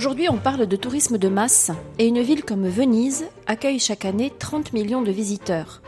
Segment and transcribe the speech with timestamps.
[0.00, 4.32] Aujourd'hui, on parle de tourisme de masse et une ville comme Venise accueille chaque année
[4.38, 5.82] 30 millions de visiteurs.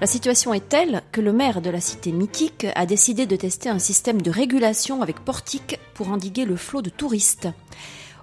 [0.00, 3.68] La situation est telle que le maire de la cité mythique a décidé de tester
[3.68, 7.48] un système de régulation avec portique pour endiguer le flot de touristes.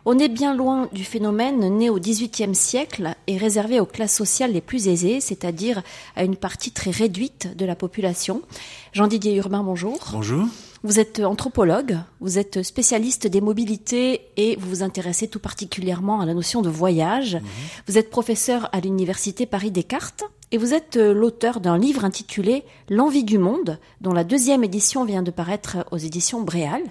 [0.05, 4.53] On est bien loin du phénomène né au XVIIIe siècle et réservé aux classes sociales
[4.53, 5.83] les plus aisées, c'est-à-dire
[6.15, 8.43] à une partie très réduite de la population.
[8.93, 9.99] Jean-Didier Urbain, bonjour.
[10.13, 10.47] Bonjour.
[10.85, 16.25] Vous êtes anthropologue, vous êtes spécialiste des mobilités et vous vous intéressez tout particulièrement à
[16.25, 17.35] la notion de voyage.
[17.35, 17.41] Mhm.
[17.87, 23.23] Vous êtes professeur à l'université Paris-Descartes et vous êtes euh, l'auteur d'un livre intitulé L'envie
[23.23, 26.81] du monde, dont la deuxième édition vient de paraître aux éditions Bréal.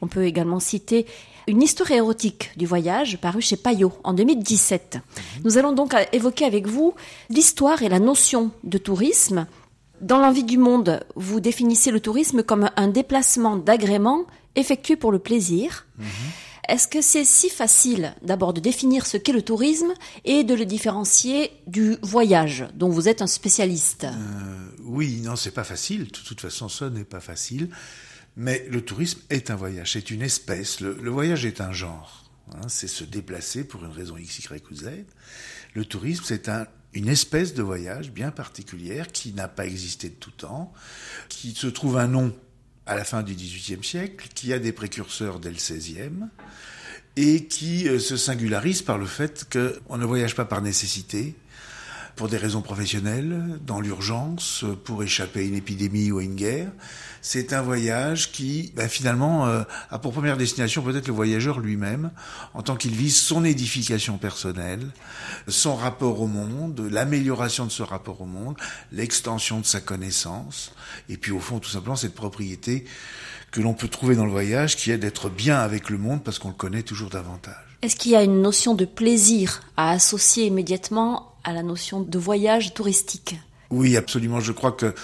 [0.00, 1.06] On peut également citer
[1.48, 4.94] une histoire érotique du voyage paru chez Payot en 2017.
[4.94, 5.22] Mhm.
[5.42, 6.94] Nous allons donc évoquer avec vous
[7.30, 9.48] l'histoire et la notion de tourisme.
[10.00, 14.24] Dans l'envie du monde, vous définissez le tourisme comme un déplacement d'agrément
[14.56, 15.86] effectué pour le plaisir.
[15.98, 16.06] Mhm.
[16.68, 19.92] Est-ce que c'est si facile d'abord de définir ce qu'est le tourisme
[20.24, 24.04] et de le différencier du voyage dont vous êtes un spécialiste?
[24.04, 26.04] Euh, Oui, non, c'est pas facile.
[26.04, 27.70] De toute façon, ça n'est pas facile.
[28.36, 30.80] Mais le tourisme est un voyage, c'est une espèce.
[30.80, 32.30] Le, voyage est un genre.
[32.52, 34.90] Hein, c'est se déplacer pour une raison X, Y ou Z.
[35.74, 40.14] Le tourisme, c'est un, une espèce de voyage bien particulière qui n'a pas existé de
[40.14, 40.72] tout temps,
[41.28, 42.34] qui se trouve un nom
[42.86, 46.26] à la fin du XVIIIe siècle, qui a des précurseurs dès le XVIe,
[47.16, 51.34] et qui euh, se singularise par le fait qu'on ne voyage pas par nécessité,
[52.20, 56.70] pour des raisons professionnelles, dans l'urgence, pour échapper à une épidémie ou à une guerre.
[57.22, 62.10] C'est un voyage qui, ben, finalement, euh, a pour première destination peut-être le voyageur lui-même,
[62.52, 64.86] en tant qu'il vise son édification personnelle,
[65.48, 68.54] son rapport au monde, l'amélioration de ce rapport au monde,
[68.92, 70.74] l'extension de sa connaissance,
[71.08, 72.84] et puis au fond, tout simplement, cette propriété
[73.50, 76.38] que l'on peut trouver dans le voyage, qui est d'être bien avec le monde parce
[76.38, 77.54] qu'on le connaît toujours davantage.
[77.80, 82.18] Est-ce qu'il y a une notion de plaisir à associer immédiatement à la notion de
[82.18, 83.36] voyage touristique
[83.70, 84.40] Oui, absolument.
[84.40, 84.94] Je crois que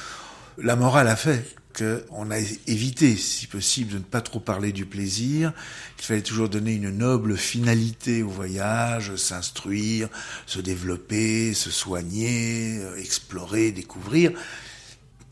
[0.59, 4.87] la morale a fait qu'on a évité, si possible, de ne pas trop parler du
[4.87, 5.53] plaisir,
[5.97, 10.09] qu'il fallait toujours donner une noble finalité au voyage, s'instruire,
[10.47, 14.33] se développer, se soigner, explorer, découvrir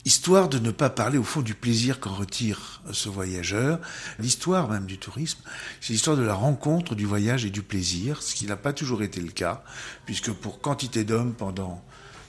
[0.04, 3.80] histoire de ne pas parler au fond du plaisir qu'en retire ce voyageur.
[4.18, 5.40] L'histoire même du tourisme,
[5.80, 9.02] c'est l'histoire de la rencontre du voyage et du plaisir, ce qui n'a pas toujours
[9.02, 9.64] été le cas,
[10.04, 11.82] puisque pour quantité d'hommes pendant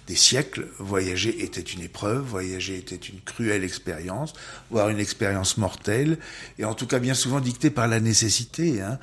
[0.08, 4.34] des siècles, voyager était une épreuve, voyager était une cruelle expérience,
[4.70, 6.20] voire une expérience mortelle,
[6.60, 8.82] et en tout cas bien souvent dictée par la nécessité.
[8.82, 9.00] Hein.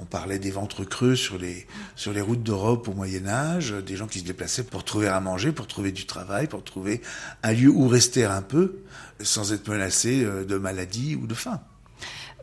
[0.00, 3.96] On parlait des ventres creux sur les, sur les routes d'Europe au Moyen Âge, des
[3.96, 7.00] gens qui se déplaçaient pour trouver à manger, pour trouver du travail, pour trouver
[7.42, 8.80] un lieu où rester un peu,
[9.20, 11.60] sans être menacé euh, de maladie ou de faim.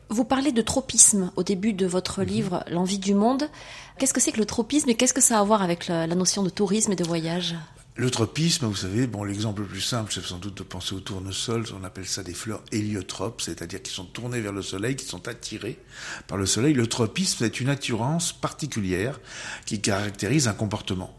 [0.09, 2.28] Vous parlez de tropisme au début de votre mhm.
[2.28, 3.50] livre L'envie du monde.
[3.97, 6.07] Qu'est-ce que c'est que le tropisme et qu'est-ce que ça a à voir avec la
[6.07, 7.56] notion de tourisme et de voyage?
[7.97, 11.02] Le tropisme, vous savez, bon, l'exemple le plus simple, c'est sans doute de penser au
[11.02, 11.66] tournesol.
[11.79, 15.28] On appelle ça des fleurs héliotropes, c'est-à-dire qui sont tournées vers le soleil, qui sont
[15.28, 15.78] attirées
[16.28, 16.74] par le soleil.
[16.74, 19.19] Le tropisme, c'est une attirance particulière
[19.66, 21.18] qui caractérise un comportement.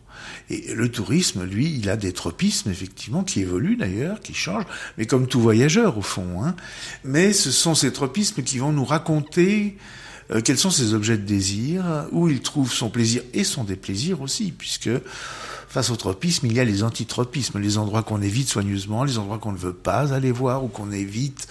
[0.48, 4.66] Et le tourisme, lui, il a des tropismes, effectivement, qui évoluent d'ailleurs, qui changent,
[4.96, 6.42] mais comme tout voyageur, au fond.
[6.42, 6.56] Hein.
[7.04, 9.76] Mais ce sont ces tropismes qui vont nous raconter
[10.30, 14.22] euh, quels sont ses objets de désir, où il trouve son plaisir et son déplaisir
[14.22, 14.90] aussi, puisque
[15.72, 19.38] Face au tropisme, il y a les antitropismes, les endroits qu'on évite soigneusement, les endroits
[19.38, 21.48] qu'on ne veut pas aller voir ou qu'on évite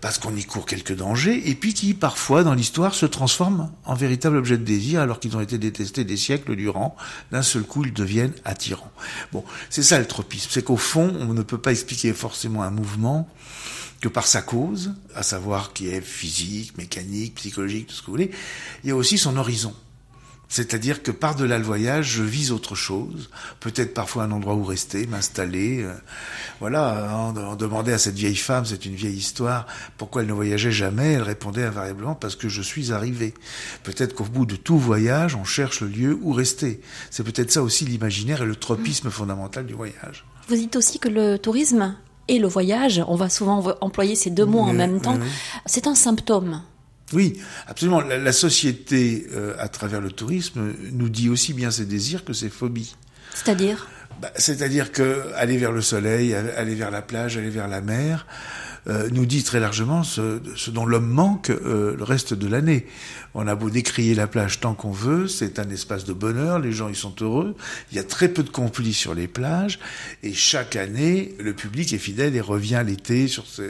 [0.00, 3.94] parce qu'on y court quelques dangers, et puis qui parfois dans l'histoire se transforment en
[3.94, 6.96] véritable objet de désir alors qu'ils ont été détestés des siècles durant.
[7.32, 8.92] D'un seul coup, ils deviennent attirants.
[9.30, 12.70] Bon, c'est ça le tropisme, c'est qu'au fond, on ne peut pas expliquer forcément un
[12.70, 13.28] mouvement
[14.00, 18.12] que par sa cause, à savoir qui est physique, mécanique, psychologique, tout ce que vous
[18.12, 18.30] voulez.
[18.84, 19.74] Il y a aussi son horizon.
[20.50, 23.30] C'est-à-dire que par-delà le voyage, je vise autre chose,
[23.60, 25.84] peut-être parfois un endroit où rester, m'installer.
[25.84, 25.94] Euh,
[26.58, 29.66] voilà, on, demandait à cette vieille femme, c'est une vieille histoire,
[29.96, 33.32] pourquoi elle ne voyageait jamais, elle répondait invariablement parce que je suis arrivé.
[33.84, 36.80] Peut-être qu'au bout de tout voyage, on cherche le lieu où rester.
[37.10, 40.24] C'est peut-être ça aussi l'imaginaire et le tropisme fondamental du voyage.
[40.48, 41.94] Vous dites aussi que le tourisme
[42.26, 45.18] et le voyage, on va souvent employer ces deux mots en même temps,
[45.64, 46.62] c'est un symptôme.
[47.12, 48.00] Oui, absolument.
[48.00, 52.48] La, société, euh, à travers le tourisme, nous dit aussi bien ses désirs que ses
[52.48, 52.94] phobies.
[53.34, 53.88] C'est-à-dire?
[54.20, 58.26] Bah, C'est-à-dire que aller vers le soleil, aller vers la plage, aller vers la mer,
[58.88, 62.86] euh, nous dit très largement ce, ce dont l'homme manque euh, le reste de l'année.
[63.34, 66.72] On a beau décrier la plage tant qu'on veut, c'est un espace de bonheur, les
[66.72, 67.54] gens y sont heureux,
[67.92, 69.78] il y a très peu de conflits sur les plages,
[70.22, 73.62] et chaque année, le public est fidèle et revient l'été sur ce,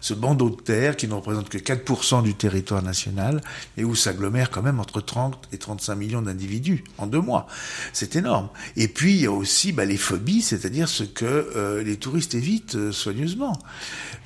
[0.00, 3.40] ce bandeau de terre qui ne représente que 4% du territoire national,
[3.76, 7.46] et où s'agglomèrent quand même entre 30 et 35 millions d'individus en deux mois.
[7.92, 8.48] C'est énorme.
[8.76, 12.34] Et puis, il y a aussi bah, les phobies, c'est-à-dire ce que euh, les touristes
[12.34, 13.58] évitent euh, soigneusement.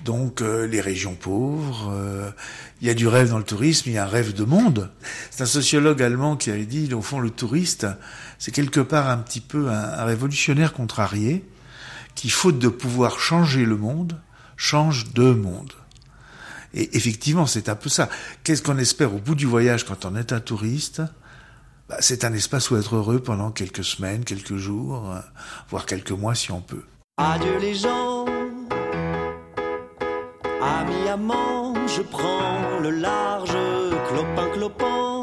[0.04, 1.92] Donc, euh, les régions pauvres,
[2.80, 4.90] il y a du rêve dans le tourisme, il y a un rêve de monde.
[5.30, 7.86] C'est un sociologue allemand qui avait dit, au fond, le touriste,
[8.38, 11.44] c'est quelque part un petit peu un, un révolutionnaire contrarié
[12.14, 14.20] qui, faute de pouvoir changer le monde,
[14.56, 15.72] change de monde.
[16.74, 18.08] Et effectivement, c'est un peu ça.
[18.44, 21.02] Qu'est-ce qu'on espère au bout du voyage quand on est un touriste?
[21.88, 25.20] Bah, C'est un espace où être heureux pendant quelques semaines, quelques jours, euh,
[25.70, 26.82] voire quelques mois si on peut.
[27.16, 28.26] Adieu les gens,
[31.86, 33.56] je prends le large,
[34.08, 35.20] clopin clopin,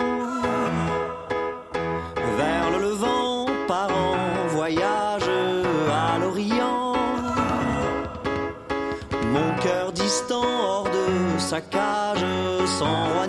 [2.37, 5.29] vers le levant, par en voyage
[5.91, 6.93] à l'Orient.
[9.31, 12.25] Mon cœur distant hors de sa cage,
[12.79, 13.27] sans roi.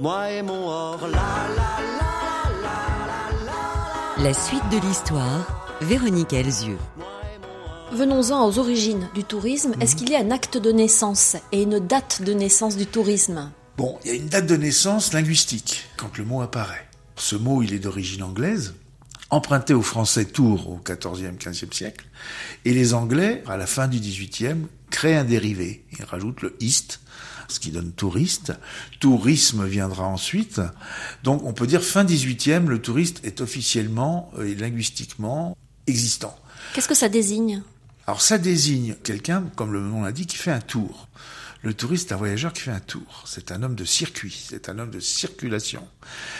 [0.00, 2.14] Moi et mon or, la la la
[2.64, 2.78] la
[3.08, 3.22] la la
[4.16, 4.24] la.
[4.24, 5.44] La suite de l'histoire,
[5.82, 6.78] Véronique Elzieux.
[7.92, 9.74] Venons-en aux origines du tourisme.
[9.80, 13.50] Est-ce qu'il y a un acte de naissance et une date de naissance du tourisme?
[13.76, 16.88] Bon, il y a une date de naissance linguistique quand le mot apparaît.
[17.16, 18.74] Ce mot, il est d'origine anglaise,
[19.28, 22.06] emprunté au français tour au XIVe, XVe siècle,
[22.64, 25.84] et les Anglais, à la fin du XVIIIe, créent un dérivé.
[25.98, 27.00] Ils rajoutent le east,
[27.48, 28.52] ce qui donne touriste.
[29.00, 30.60] Tourisme viendra ensuite.
[31.24, 35.56] Donc on peut dire fin 18e, le touriste est officiellement et linguistiquement
[35.88, 36.36] existant.
[36.72, 37.62] Qu'est-ce que ça désigne?
[38.10, 41.06] Alors ça désigne quelqu'un, comme le nom l'indique, qui fait un tour.
[41.62, 43.22] Le touriste est un voyageur qui fait un tour.
[43.24, 45.86] C'est un homme de circuit, c'est un homme de circulation.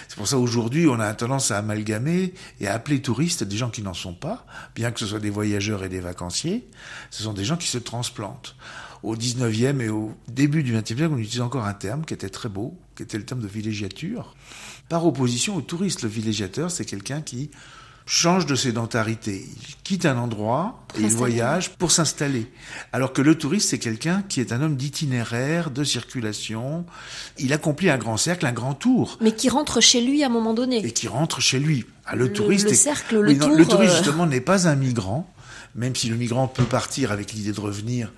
[0.08, 3.70] C'est pour ça aujourd'hui on a tendance à amalgamer et à appeler touristes des gens
[3.70, 6.68] qui n'en sont pas, bien que ce soit des voyageurs et des vacanciers.
[7.12, 8.56] Ce sont des gens qui se transplantent.
[9.04, 12.30] Au 19e et au début du 20e siècle, on utilisait encore un terme qui était
[12.30, 14.34] très beau, qui était le terme de villégiature.
[14.88, 17.52] Par opposition au touriste, le villégiateur, c'est quelqu'un qui
[18.10, 19.46] change de sédentarité.
[19.56, 22.50] Il quitte un endroit et il voyage pour s'installer.
[22.92, 26.84] Alors que le touriste, c'est quelqu'un qui est un homme d'itinéraire, de circulation.
[27.38, 29.16] Il accomplit un grand cercle, un grand tour.
[29.20, 30.84] Mais qui rentre chez lui à un moment donné.
[30.84, 31.86] Et qui rentre chez lui.
[32.04, 32.74] Ah, le, touriste le est...
[32.74, 35.32] cercle, le Oui, non, tour, le touriste, euh, justement, n'est pas un migrant.
[35.76, 38.12] Même si le migrant peut partir avec l'idée de revenir,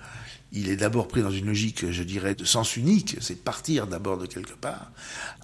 [0.55, 3.17] il est d'abord pris dans une logique, je dirais, de sens unique.
[3.21, 4.91] C'est partir d'abord de quelque part.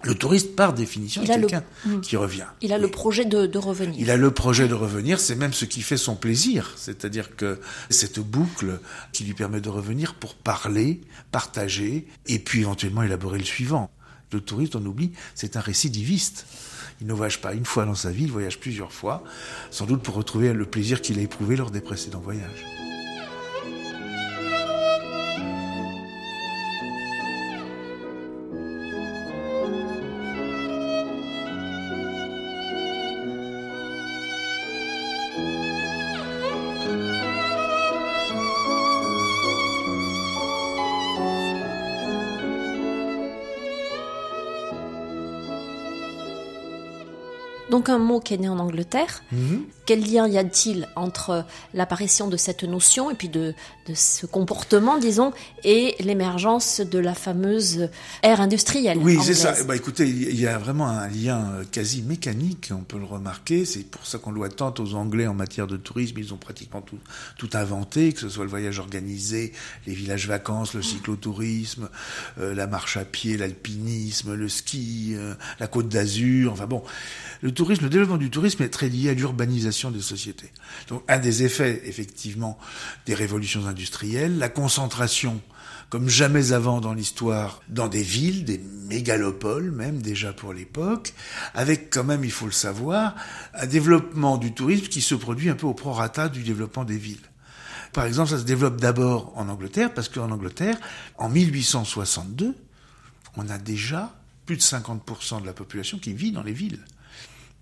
[0.04, 2.00] Le touriste, par définition, Il est a le- quelqu'un Mm.
[2.00, 2.46] qui revient.
[2.62, 3.96] Il a le projet de, de revenir.
[3.98, 7.60] Il a le projet de revenir, c'est même ce qui fait son plaisir, c'est-à-dire que
[7.90, 8.80] cette boucle
[9.12, 11.00] qui lui permet de revenir pour parler,
[11.32, 13.90] partager, et puis éventuellement élaborer le suivant.
[14.32, 16.46] Le touriste, on oublie, c'est un récidiviste.
[17.00, 19.24] Il ne voyage pas une fois dans sa vie, il voyage plusieurs fois,
[19.72, 22.64] sans doute pour retrouver le plaisir qu'il a éprouvé lors des précédents voyages.
[47.80, 49.22] Donc un mot qui est né en Angleterre.
[49.86, 53.54] Quel lien y a-t-il entre l'apparition de cette notion et puis de,
[53.88, 55.32] de ce comportement, disons,
[55.64, 57.88] et l'émergence de la fameuse
[58.22, 59.54] ère industrielle Oui, c'est ça.
[59.64, 63.64] Ben, écoutez, il y a vraiment un lien euh, quasi mécanique, on peut le remarquer.
[63.64, 66.18] C'est pour ça qu'on doit tant aux Anglais en matière de tourisme.
[66.18, 66.98] Ils ont pratiquement tout,
[67.38, 69.52] tout inventé, que ce soit le voyage organisé,
[69.86, 71.88] les villages vacances, le cyclotourisme,
[72.38, 76.52] euh, la marche à pied, l'alpinisme, le ski, euh, la côte d'Azur.
[76.52, 76.84] Enfin bon,
[77.42, 80.50] le tourisme, le développement du tourisme est très lié à l'urbanisation des sociétés.
[80.88, 82.58] Donc un des effets, effectivement,
[83.06, 85.40] des révolutions industrielles, la concentration
[85.90, 91.12] comme jamais avant dans l'histoire, dans des villes, des mégalopoles même déjà pour l'époque,
[91.52, 93.16] avec quand même, il faut le savoir,
[93.54, 97.18] un développement du tourisme qui se produit un peu au prorata du développement des villes.
[97.92, 100.78] Par exemple, ça se développe d'abord en Angleterre, parce qu'en Angleterre,
[101.18, 102.54] en 1862,
[103.36, 104.14] on a déjà
[104.46, 106.84] plus de 50% de la population qui vit dans les villes.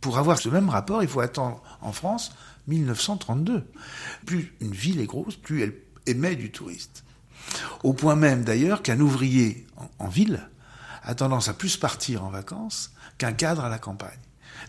[0.00, 2.32] Pour avoir ce même rapport, il faut attendre en France
[2.68, 3.66] 1932.
[4.26, 5.74] Plus une ville est grosse, plus elle
[6.06, 7.04] émet du touriste.
[7.82, 10.48] Au point même d'ailleurs qu'un ouvrier en, en ville
[11.02, 14.18] a tendance à plus partir en vacances qu'un cadre à la campagne.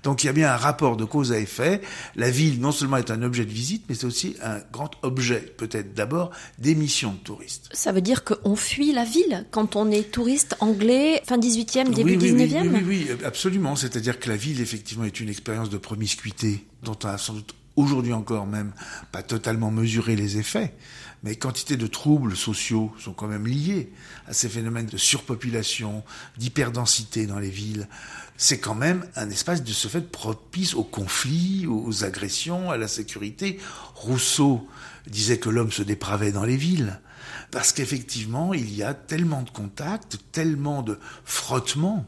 [0.04, 1.82] Donc il y a bien un rapport de cause à effet.
[2.16, 5.40] La ville, non seulement est un objet de visite, mais c'est aussi un grand objet,
[5.58, 7.70] peut-être d'abord, d'émission de touristes.
[7.74, 12.18] Ça veut dire qu'on fuit la ville quand on est touriste anglais, fin 18e, début
[12.18, 13.76] oui, oui, 19e oui, oui, oui, oui, absolument.
[13.76, 17.56] C'est-à-dire que la ville, effectivement, est une expérience de promiscuité dont on a sans doute
[17.80, 18.74] aujourd'hui encore même
[19.12, 20.74] pas totalement mesuré les effets,
[21.24, 23.90] mais quantité de troubles sociaux sont quand même liés
[24.28, 26.04] à ces phénomènes de surpopulation,
[26.38, 27.88] d'hyperdensité dans les villes.
[28.42, 32.88] C'est quand même un espace de ce fait propice aux conflits, aux agressions, à la
[32.88, 33.60] sécurité.
[33.96, 34.66] Rousseau
[35.08, 37.02] disait que l'homme se dépravait dans les villes.
[37.52, 42.08] Parce qu'effectivement, il y a tellement de contacts, tellement de frottements,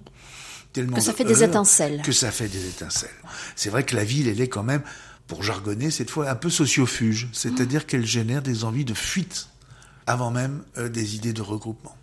[0.71, 2.01] tellement que ça de fait des étincelles.
[2.01, 3.09] Que ça fait des étincelles.
[3.57, 4.83] C'est vrai que la ville, elle est quand même
[5.27, 9.49] pour jargonner cette fois, un peu sociofuge, c'est-à-dire qu'elle génère des envies de fuite
[10.07, 11.97] avant même euh, des idées de regroupement.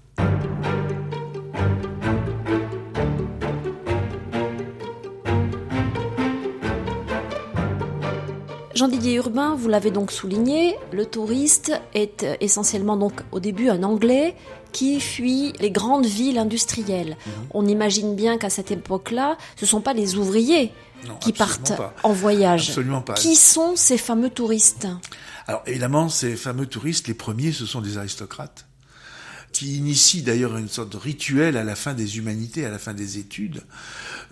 [8.78, 14.36] Jean-Didier Urbain, vous l'avez donc souligné, le touriste est essentiellement donc au début un Anglais
[14.70, 17.16] qui fuit les grandes villes industrielles.
[17.50, 20.72] On imagine bien qu'à cette époque-là, ce ne sont pas les ouvriers
[21.08, 21.92] Non, qui partent pas.
[22.04, 22.68] en voyage.
[22.68, 23.14] Absolument pas.
[23.14, 24.86] Qui sont ces fameux touristes?
[25.48, 28.64] Alors évidemment, ces fameux touristes, les premiers, ce sont des aristocrates
[29.50, 32.94] qui initient d'ailleurs une sorte de rituel à la fin des humanités, à la fin
[32.94, 33.62] des études.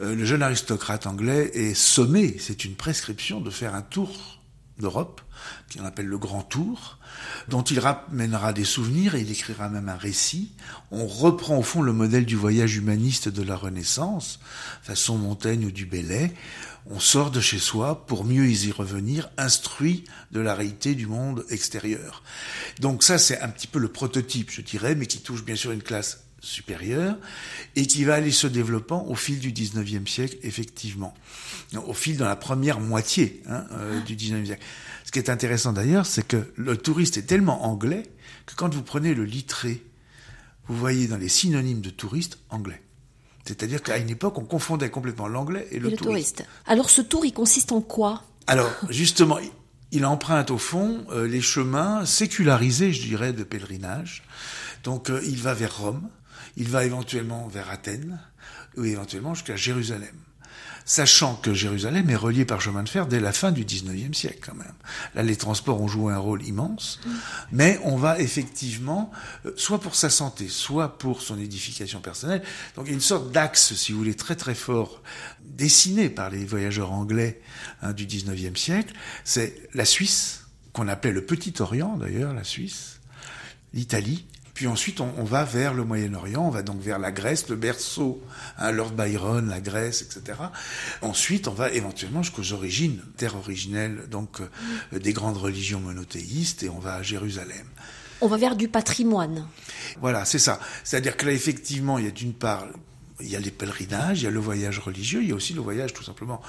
[0.00, 4.35] Euh, le jeune aristocrate anglais est sommé, c'est une prescription, de faire un tour
[4.78, 5.20] d'Europe,
[5.72, 6.98] qu'on appelle le Grand Tour,
[7.48, 10.52] dont il ramènera des souvenirs et il écrira même un récit.
[10.90, 14.40] On reprend au fond le modèle du voyage humaniste de la Renaissance,
[14.82, 16.34] façon Montaigne ou du Bellay.
[16.88, 21.44] On sort de chez soi pour mieux y revenir, instruit de la réalité du monde
[21.50, 22.22] extérieur.
[22.80, 25.72] Donc ça, c'est un petit peu le prototype, je dirais, mais qui touche bien sûr
[25.72, 27.16] une classe supérieure
[27.74, 31.14] et qui va aller se développant au fil du 19e siècle, effectivement.
[31.86, 34.62] Au fil de la première moitié hein, euh, du 19e siècle.
[35.04, 38.04] Ce qui est intéressant d'ailleurs, c'est que le touriste est tellement anglais
[38.46, 39.82] que quand vous prenez le littré,
[40.68, 42.80] vous voyez dans les synonymes de touriste anglais.
[43.44, 46.36] C'est-à-dire qu'à une époque, on confondait complètement l'anglais et le, Et le touriste.
[46.36, 46.44] touriste.
[46.66, 48.22] Alors ce tour, il consiste en quoi?
[48.46, 49.50] Alors, justement, il-
[49.92, 54.22] il emprunte au fond euh, les chemins sécularisés, je dirais, de pèlerinage.
[54.84, 56.08] Donc, euh, il va vers Rome,
[56.56, 58.20] il va éventuellement vers Athènes,
[58.76, 60.14] ou éventuellement jusqu'à Jérusalem.
[60.88, 64.38] Sachant que Jérusalem est reliée par chemin de fer dès la fin du 19e siècle,
[64.40, 64.72] quand même.
[65.16, 67.00] Là, les transports ont joué un rôle immense,
[67.50, 69.10] mais on va effectivement,
[69.46, 72.40] euh, soit pour sa santé, soit pour son édification personnelle.
[72.76, 75.02] Donc, il y a une sorte d'axe, si vous voulez, très très fort,
[75.44, 77.40] dessiné par les voyageurs anglais
[77.82, 78.94] hein, du 19e siècle.
[79.24, 83.00] C'est la Suisse, qu'on appelait le Petit Orient d'ailleurs, la Suisse,
[83.74, 84.24] l'Italie.
[84.56, 87.56] Puis ensuite, on, on va vers le Moyen-Orient, on va donc vers la Grèce, le
[87.56, 88.22] berceau,
[88.56, 90.38] hein, Lord Byron, la Grèce, etc.
[91.02, 96.70] Ensuite, on va éventuellement jusqu'aux origines, terre originelle donc euh, des grandes religions monothéistes, et
[96.70, 97.66] on va à Jérusalem.
[98.22, 99.46] On va vers du patrimoine.
[100.00, 100.58] Voilà, c'est ça.
[100.84, 102.66] C'est-à-dire que là, effectivement, il y a d'une part,
[103.20, 105.52] il y a les pèlerinages, il y a le voyage religieux, il y a aussi
[105.52, 106.40] le voyage tout simplement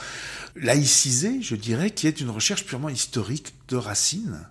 [0.56, 4.48] laïcisé, je dirais, qui est une recherche purement historique de racines,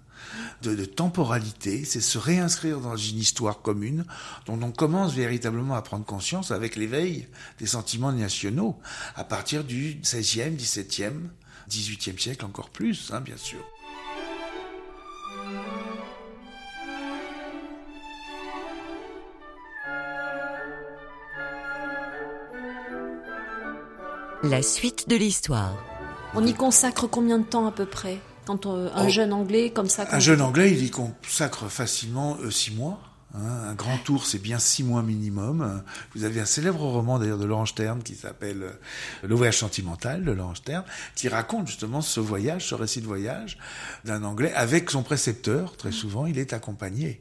[0.62, 1.84] de, de temporalité.
[1.84, 4.04] C'est se réinscrire dans une histoire commune
[4.46, 8.78] dont on commence véritablement à prendre conscience avec l'éveil des sentiments nationaux
[9.14, 11.12] à partir du 16e, 17e,
[11.70, 13.60] 18e siècle encore plus, hein, bien sûr.
[24.42, 25.75] La suite de l'histoire.
[26.34, 28.20] On y consacre combien de temps à peu près?
[28.46, 29.08] Quand on- un Oh.
[29.10, 30.06] jeune anglais comme ça.
[30.10, 33.00] Un jeune anglais, il y consacre facilement euh, six mois.
[33.34, 33.68] hein.
[33.68, 35.60] un grand tour, c'est bien six mois minimum.
[35.60, 35.78] Euh,
[36.14, 38.70] Vous avez un célèbre roman d'ailleurs de Laurent Stern qui s'appelle euh,
[39.24, 40.84] Le voyage sentimental de Laurent Stern,
[41.16, 43.58] qui raconte justement ce voyage, ce récit de voyage
[44.06, 45.76] d'un anglais avec son précepteur.
[45.76, 47.20] Très souvent, il est accompagné.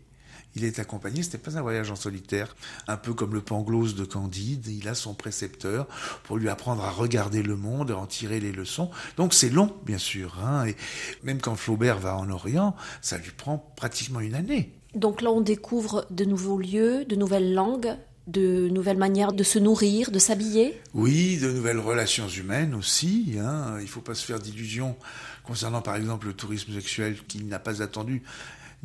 [0.55, 2.55] Il est accompagné, ce n'est pas un voyage en solitaire,
[2.87, 5.87] un peu comme le Pangloss de Candide, il a son précepteur
[6.23, 8.89] pour lui apprendre à regarder le monde, à en tirer les leçons.
[9.17, 10.75] Donc c'est long, bien sûr, hein, et
[11.23, 14.71] même quand Flaubert va en Orient, ça lui prend pratiquement une année.
[14.93, 17.95] Donc là, on découvre de nouveaux lieux, de nouvelles langues,
[18.27, 20.79] de nouvelles manières de se nourrir, de s'habiller.
[20.93, 23.35] Oui, de nouvelles relations humaines aussi.
[23.39, 23.75] Hein.
[23.79, 24.95] Il ne faut pas se faire d'illusions
[25.43, 28.23] concernant par exemple le tourisme sexuel qui n'a pas attendu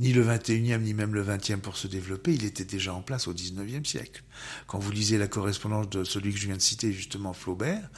[0.01, 2.33] ni le 21e ni même le 20e pour se développer.
[2.33, 4.25] Il était déjà en place au 19e siècle.
[4.67, 7.89] Quand vous lisez la correspondance de celui que je viens de citer, justement Flaubert,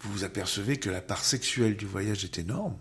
[0.00, 2.76] vous vous apercevez que la part sexuelle du voyage est énorme.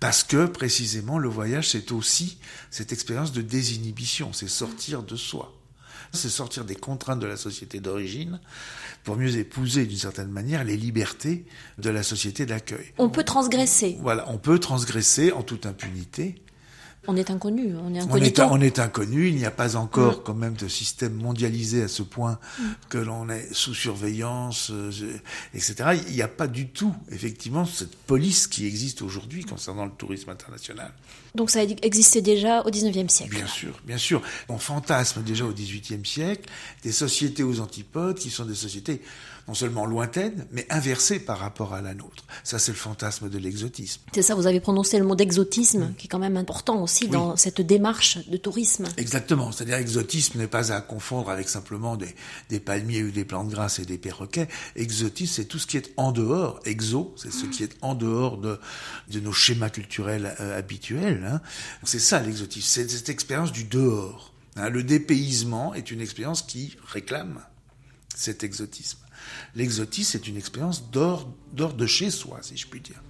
[0.00, 2.38] Parce que précisément le voyage, c'est aussi
[2.70, 5.56] cette expérience de désinhibition, c'est sortir de soi.
[6.14, 8.40] C'est sortir des contraintes de la société d'origine
[9.04, 11.46] pour mieux épouser d'une certaine manière les libertés
[11.78, 12.92] de la société d'accueil.
[12.98, 13.96] On peut transgresser.
[14.00, 16.41] Voilà, on peut transgresser en toute impunité
[17.08, 18.42] on est inconnu, on est incognito.
[18.50, 20.22] On est, inconnu, il n'y a pas encore mm.
[20.24, 22.62] quand même de système mondialisé à ce point mm.
[22.88, 24.90] que l'on est sous surveillance, euh,
[25.52, 26.00] etc.
[26.08, 30.30] Il n'y a pas du tout, effectivement, cette police qui existe aujourd'hui concernant le tourisme
[30.30, 30.92] international.
[31.34, 33.34] Donc ça existait déjà au 19e siècle.
[33.34, 34.22] Bien sûr, bien sûr.
[34.48, 36.48] On fantasme déjà au 18e siècle
[36.82, 39.00] des sociétés aux antipodes qui sont des sociétés
[39.48, 42.24] non seulement lointaine, mais inversée par rapport à la nôtre.
[42.44, 44.00] Ça, c'est le fantasme de l'exotisme.
[44.14, 45.94] C'est ça, vous avez prononcé le mot d'exotisme, mm.
[45.96, 48.86] qui est quand même important aussi dans cette démarche de tourisme.
[48.96, 52.14] Exactement, c'est-à-dire exotisme n'est pas à confondre avec simplement des,
[52.48, 54.48] des, palmiers ou des plantes grasses et des perroquets.
[54.76, 56.60] Exotisme, c'est tout ce qui est en dehors.
[56.64, 58.58] Exo, c'est ce qui est en dehors de,
[59.10, 61.28] de nos schémas culturels euh, habituels.
[61.30, 61.40] Hein.
[61.84, 64.32] C'est ça l'exotisme, c'est cette expérience du dehors.
[64.56, 64.68] Hein.
[64.68, 67.40] Le dépaysement est une expérience qui réclame
[68.14, 68.98] cet exotisme.
[69.54, 73.02] L'exotisme est une expérience d'or de chez soi, si je puis dire.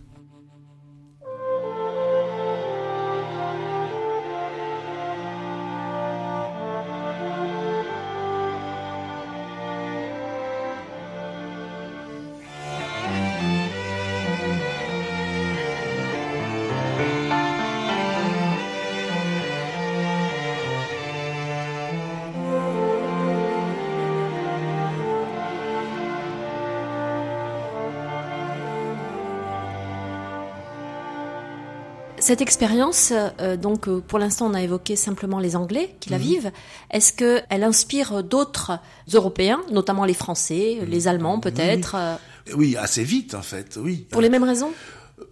[32.22, 36.18] Cette expérience, euh, donc euh, pour l'instant on a évoqué simplement les Anglais qui la
[36.18, 36.24] mhm.
[36.24, 36.52] vivent.
[36.92, 38.78] Est-ce qu'elle inspire d'autres
[39.12, 40.88] Européens, notamment les Français, mhm.
[40.88, 42.14] les Allemands peut-être euh
[42.54, 42.76] oui.
[42.76, 44.06] assez vite en fait, oui.
[44.08, 44.70] Pour les mêmes raisons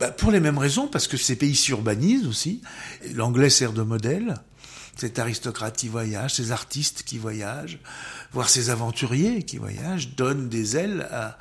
[0.00, 2.60] bah, Pour les mêmes raisons, parce que ces pays s'urbanisent aussi.
[3.14, 4.34] L'anglais sert de modèle.
[4.96, 7.78] Cet aristocrate qui voyage, ces artistes qui voyagent,
[8.32, 11.38] voire ces aventuriers qui voyagent, donnent des ailes à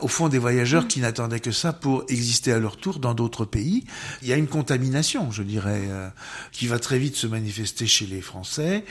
[0.00, 3.44] au fond des voyageurs qui n'attendaient que ça pour exister à leur tour dans d'autres
[3.44, 3.84] pays.
[4.22, 6.08] Il y a une contamination, je dirais, euh,
[6.52, 8.84] qui va très vite se manifester chez les Français.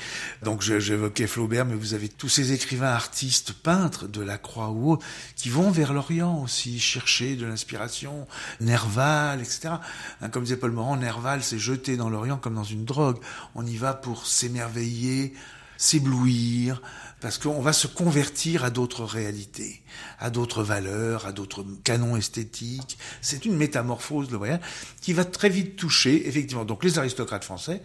[0.44, 4.98] Donc j'évoquais Flaubert, mais vous avez tous ces écrivains, artistes, peintres de la Croix ou
[5.36, 8.28] qui vont vers l'Orient aussi, chercher de l'inspiration,
[8.60, 9.76] Nerval, etc.
[10.22, 13.18] Hein, comme disait Paul Morand, Nerval s'est jeté dans l'Orient comme dans une drogue.
[13.56, 15.34] On y va pour s'émerveiller,
[15.78, 16.82] s'éblouir,
[17.22, 19.82] parce qu'on va se convertir à d'autres réalités,
[20.20, 22.98] à d'autres valeurs, à d'autres canons esthétiques.
[23.22, 24.60] C'est une métamorphose, le voyage,
[25.02, 27.84] qui va très vite toucher, effectivement, donc les aristocrates français,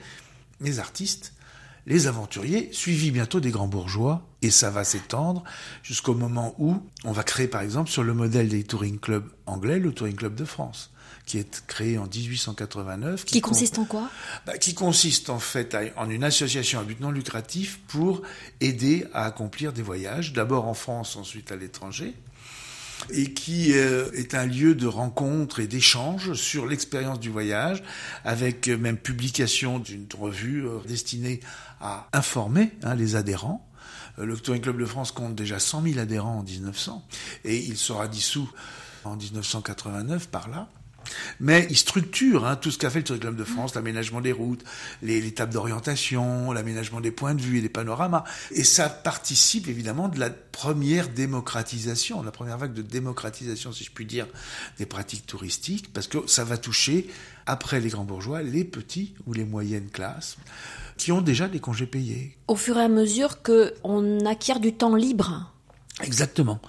[0.61, 1.35] les artistes,
[1.87, 5.45] les aventuriers, suivis bientôt des grands bourgeois, et ça va s'étendre
[5.83, 9.79] jusqu'au moment où on va créer, par exemple, sur le modèle des touring clubs anglais,
[9.79, 10.91] le touring club de France
[11.27, 13.25] qui est créé en 1889.
[13.25, 14.09] Qui, consiste en quoi?
[14.47, 18.23] Bah, Qui consiste en fait en une association à but non lucratif pour
[18.61, 22.15] aider à accomplir des voyages, d'abord en France, ensuite à l'étranger
[23.11, 27.83] et qui euh, est un lieu de rencontre et d'échange sur l'expérience du voyage,
[28.25, 31.41] avec euh, même publication d'une revue euh, destinée
[31.81, 33.69] à informer hein, les adhérents.
[34.19, 37.07] Le Touring Club de France compte déjà 100 000 adhérents en 1900
[37.45, 38.51] et il sera dissous
[39.05, 40.69] en 1989 par là.
[41.41, 44.33] Mais il structure hein, tout ce qu'a fait le Tourisme Club de France, l'aménagement des
[44.33, 44.65] routes,
[45.03, 48.25] les, tables d'orientation, l'aménagement des points de vue et des panoramas.
[48.53, 53.91] Et ça participe évidemment de la première démocratisation, la première vague de démocratisation, si je
[53.91, 54.27] puis dire,
[54.79, 57.09] des pratiques touristiques, parce que ça va toucher,
[57.47, 60.37] après les grands bourgeois, les petits ou les moyennes classes
[60.97, 62.37] qui ont déjà des congés payés.
[62.49, 65.53] Au fur et à mesure qu'on acquiert du temps libre
[66.03, 66.61] Exactement.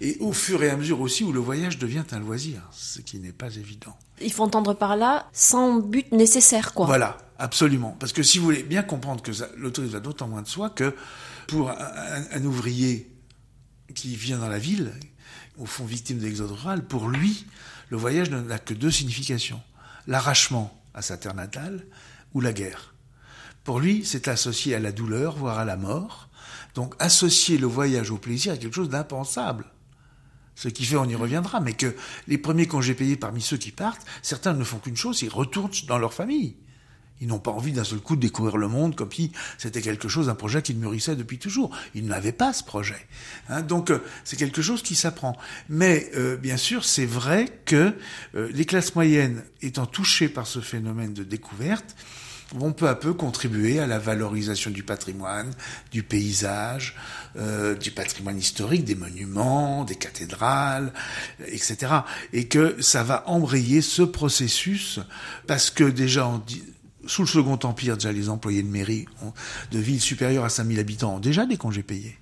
[0.00, 3.18] Et au fur et à mesure aussi où le voyage devient un loisir, ce qui
[3.18, 3.96] n'est pas évident.
[4.20, 6.86] Il faut entendre par là sans but nécessaire, quoi.
[6.86, 7.96] Voilà, absolument.
[7.98, 10.94] Parce que si vous voulez bien comprendre que l'autorisme va d'autant moins de soi que
[11.46, 13.10] pour un, ouvrier
[13.94, 14.92] qui vient dans la ville,
[15.56, 17.46] au fond victime de l'exode rural, pour lui,
[17.88, 19.62] le voyage n'a que deux significations.
[20.06, 21.84] L'arrachement à sa terre natale
[22.34, 22.94] ou la guerre.
[23.64, 26.28] Pour lui, c'est associé à la douleur, voire à la mort.
[26.74, 29.64] Donc associer le voyage au plaisir est quelque chose d'impensable.
[30.56, 31.94] Ce qui fait, on y reviendra, mais que
[32.26, 35.70] les premiers congés payés parmi ceux qui partent, certains ne font qu'une chose, ils retournent
[35.86, 36.56] dans leur famille.
[37.20, 40.08] Ils n'ont pas envie d'un seul coup de découvrir le monde comme si c'était quelque
[40.08, 41.74] chose, un projet qu'ils mûrissaient depuis toujours.
[41.94, 43.06] Ils n'avaient pas ce projet.
[43.48, 43.62] Hein.
[43.62, 45.36] donc euh, c'est quelque chose qui s'apprend.
[45.68, 47.94] Mais euh, bien sûr, c'est vrai que
[48.34, 51.96] euh, les classes moyennes étant touchées par ce phénomène de découverte,
[52.54, 55.52] vont peu à peu contribuer à la valorisation du patrimoine,
[55.90, 56.96] du paysage,
[57.36, 60.92] euh, du patrimoine historique, des monuments, des cathédrales,
[61.46, 61.76] etc.
[62.32, 65.00] Et que ça va embrayer ce processus
[65.46, 66.30] parce que déjà
[67.06, 69.06] sous le Second Empire, déjà les employés de mairie
[69.70, 72.18] de villes supérieures à 5000 habitants ont déjà des congés payés.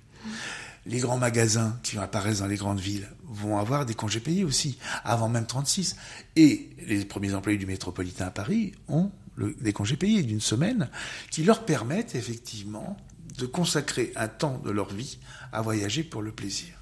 [0.87, 4.77] Les grands magasins qui apparaissent dans les grandes villes vont avoir des congés payés aussi,
[5.03, 5.95] avant même 36.
[6.35, 10.89] Et les premiers employés du métropolitain à Paris ont des congés payés d'une semaine
[11.31, 12.97] qui leur permettent effectivement
[13.37, 15.17] de consacrer un temps de leur vie
[15.51, 16.73] à voyager pour le plaisir.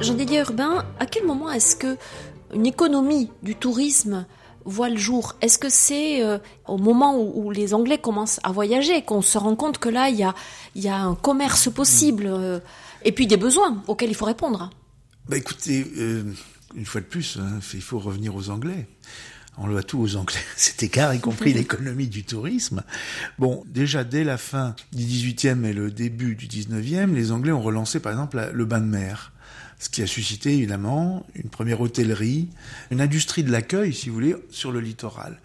[0.00, 1.96] Jean-Didier Urbain, à quel moment est-ce que
[2.52, 4.26] une économie du tourisme
[4.66, 5.34] voit le jour?
[5.40, 9.56] Est-ce que c'est euh, au moment où, les Anglais commencent à voyager qu'on se rend
[9.56, 12.60] compte que là, il y a, un commerce possible euh,
[13.04, 14.70] et puis des besoins auxquels il faut répondre
[15.28, 16.24] bah Écoutez, euh,
[16.74, 18.86] une fois de plus, hein, il faut revenir aux Anglais.
[19.56, 22.82] On le voit tout aux Anglais, cet écart, y compris l'économie du tourisme.
[23.38, 27.62] Bon, déjà dès la fin du 18e et le début du 19e, les Anglais ont
[27.62, 29.32] relancé par exemple le bain de mer
[29.84, 32.48] ce qui a suscité évidemment une première hôtellerie,
[32.90, 35.38] une industrie de l'accueil, si vous voulez, sur le littoral.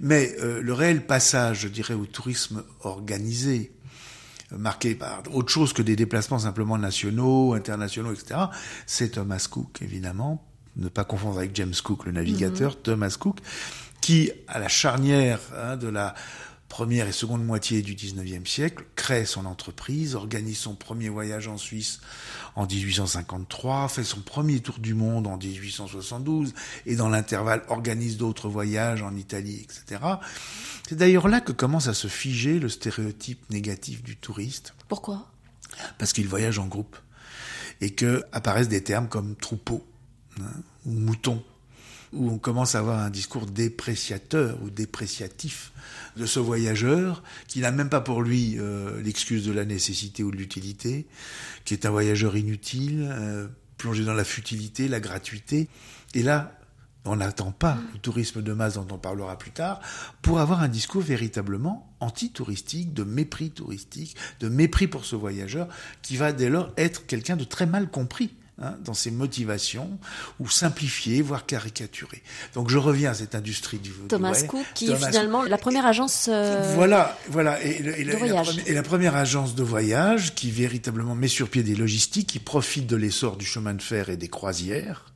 [0.00, 3.72] Mais euh, le réel passage, je dirais, au tourisme organisé,
[4.58, 8.40] marqué par autre chose que des déplacements simplement nationaux, internationaux, etc.,
[8.86, 10.44] c'est Thomas Cook, évidemment.
[10.76, 12.82] Ne pas confondre avec James Cook, le navigateur, mm-hmm.
[12.82, 13.38] Thomas Cook,
[14.00, 16.14] qui, à la charnière hein, de la
[16.74, 21.56] première et seconde moitié du 19e siècle, crée son entreprise, organise son premier voyage en
[21.56, 22.00] Suisse
[22.56, 26.52] en 1853, fait son premier tour du monde en 1872,
[26.86, 30.02] et dans l'intervalle organise d'autres voyages en Italie, etc.
[30.88, 34.74] C'est d'ailleurs là que commence à se figer le stéréotype négatif du touriste.
[34.88, 35.30] Pourquoi?
[35.98, 36.96] Parce qu'il voyage en groupe,
[37.82, 39.86] et que apparaissent des termes comme troupeau
[40.40, 40.50] hein,
[40.86, 41.40] ou mouton
[42.14, 45.72] où on commence à avoir un discours dépréciateur ou dépréciatif
[46.16, 50.30] de ce voyageur, qui n'a même pas pour lui euh, l'excuse de la nécessité ou
[50.30, 51.06] de l'utilité,
[51.64, 53.48] qui est un voyageur inutile, euh,
[53.78, 55.68] plongé dans la futilité, la gratuité.
[56.14, 56.58] Et là,
[57.04, 59.80] on n'attend pas le tourisme de masse dont on parlera plus tard
[60.22, 65.68] pour avoir un discours véritablement anti-touristique, de mépris touristique, de mépris pour ce voyageur,
[66.02, 69.98] qui va dès lors être quelqu'un de très mal compris Hein, dans ses motivations,
[70.38, 72.22] ou simplifier, voire caricaturer.
[72.54, 76.28] Donc je reviens à cette industrie du, Thomas Cook, qui est finalement la première agence
[76.30, 78.56] euh, voilà, voilà, et, de voyage.
[78.58, 82.38] La, et, la, première agence de voyage qui véritablement met sur pied des logistiques, qui
[82.38, 85.12] profite de l'essor du chemin de fer et des croisières,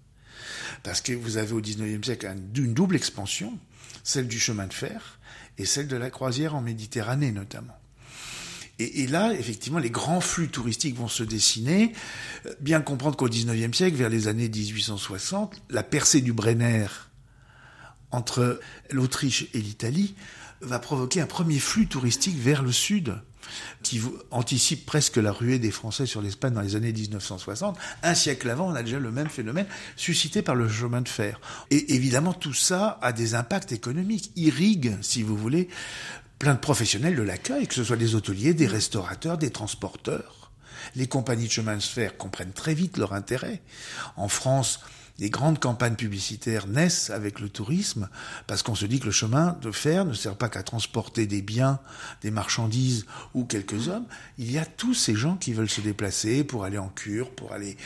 [0.83, 3.57] parce que vous avez au 19e siècle une double expansion,
[4.03, 5.21] celle du chemin de fer
[5.59, 7.78] et celle de la croisière en Méditerranée notamment.
[8.79, 11.93] Et, là, effectivement, les grands flux touristiques vont se dessiner.
[12.47, 16.87] Euh, bien comprendre qu'au XIXe siècle, vers les années 1860, la percée du Brenner
[18.11, 18.61] entre
[18.91, 20.15] l'Autriche et l'Italie
[20.61, 23.15] va provoquer un premier flux touristique vers le sud
[23.83, 27.79] qui anticipe presque la ruée des Français sur l'Espagne dans les années 1960.
[28.03, 31.41] Un siècle avant, on a déjà le même phénomène suscité par le chemin de fer.
[31.71, 35.69] Et évidemment, tout ça a des impacts économiques, irrigue, si vous voulez,
[36.39, 40.51] plein de professionnels de l'accueil, que ce soit des hôteliers, des restaurateurs, des transporteurs.
[40.95, 43.61] Les compagnies de chemin de fer comprennent très vite leur intérêt.
[44.17, 44.81] En France,
[45.21, 48.09] les grandes campagnes publicitaires naissent avec le tourisme
[48.47, 51.43] parce qu'on se dit que le chemin de fer ne sert pas qu'à transporter des
[51.43, 51.81] biens,
[52.23, 54.05] des marchandises ou quelques hommes.
[54.39, 57.53] Il y a tous ces gens qui veulent se déplacer pour aller en cure, pour
[57.53, 57.77] aller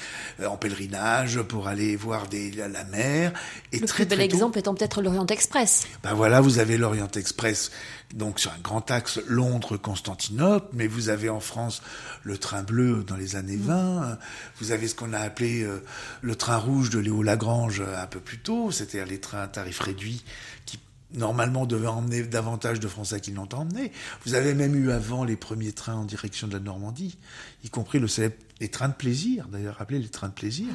[0.40, 3.32] euh, en pèlerinage, pour aller voir des, la, mer.
[3.72, 5.86] Et le très, plus bel exemple étant peut-être l'Orient Express.
[6.02, 7.70] Ben voilà, vous avez l'Orient Express
[8.12, 11.82] donc sur un grand axe Londres-Constantinople, mais vous avez en France
[12.22, 14.18] le train bleu dans les années 20,
[14.60, 15.82] vous avez ce qu'on a appelé euh,
[16.20, 19.48] le train rouge de Léo Lagrange euh, un peu plus tôt, c'est-à-dire les trains à
[19.48, 20.24] tarif réduit
[20.66, 20.78] qui
[21.14, 23.92] normalement devaient emmener davantage de Français qu'ils n'ont emmené.
[24.24, 27.18] Vous avez même eu avant les premiers trains en direction de la Normandie,
[27.64, 30.68] y compris le célèbre les trains de plaisir, d'ailleurs appelés les trains de plaisir,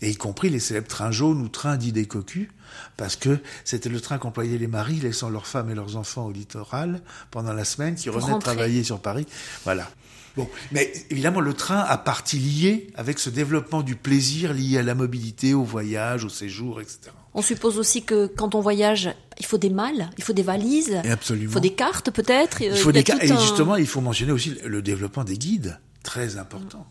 [0.00, 2.48] et y compris les célèbres trains jaunes ou trains d'idées cocu,
[2.96, 6.30] parce que c'était le train qu'employaient les maris laissant leurs femmes et leurs enfants au
[6.30, 9.26] littoral pendant la semaine, qui revenaient travailler sur Paris.
[9.64, 9.90] Voilà.
[10.36, 14.82] Bon, mais évidemment, le train a partie liée avec ce développement du plaisir lié à
[14.82, 17.10] la mobilité, au voyage, au séjour, etc.
[17.34, 21.00] On suppose aussi que quand on voyage, il faut des malles, il faut des valises,
[21.10, 21.50] absolument.
[21.50, 22.62] il faut des cartes peut-être.
[22.62, 23.24] Il faut des cartes.
[23.24, 26.86] Et justement, il faut mentionner aussi le développement des guides, très important.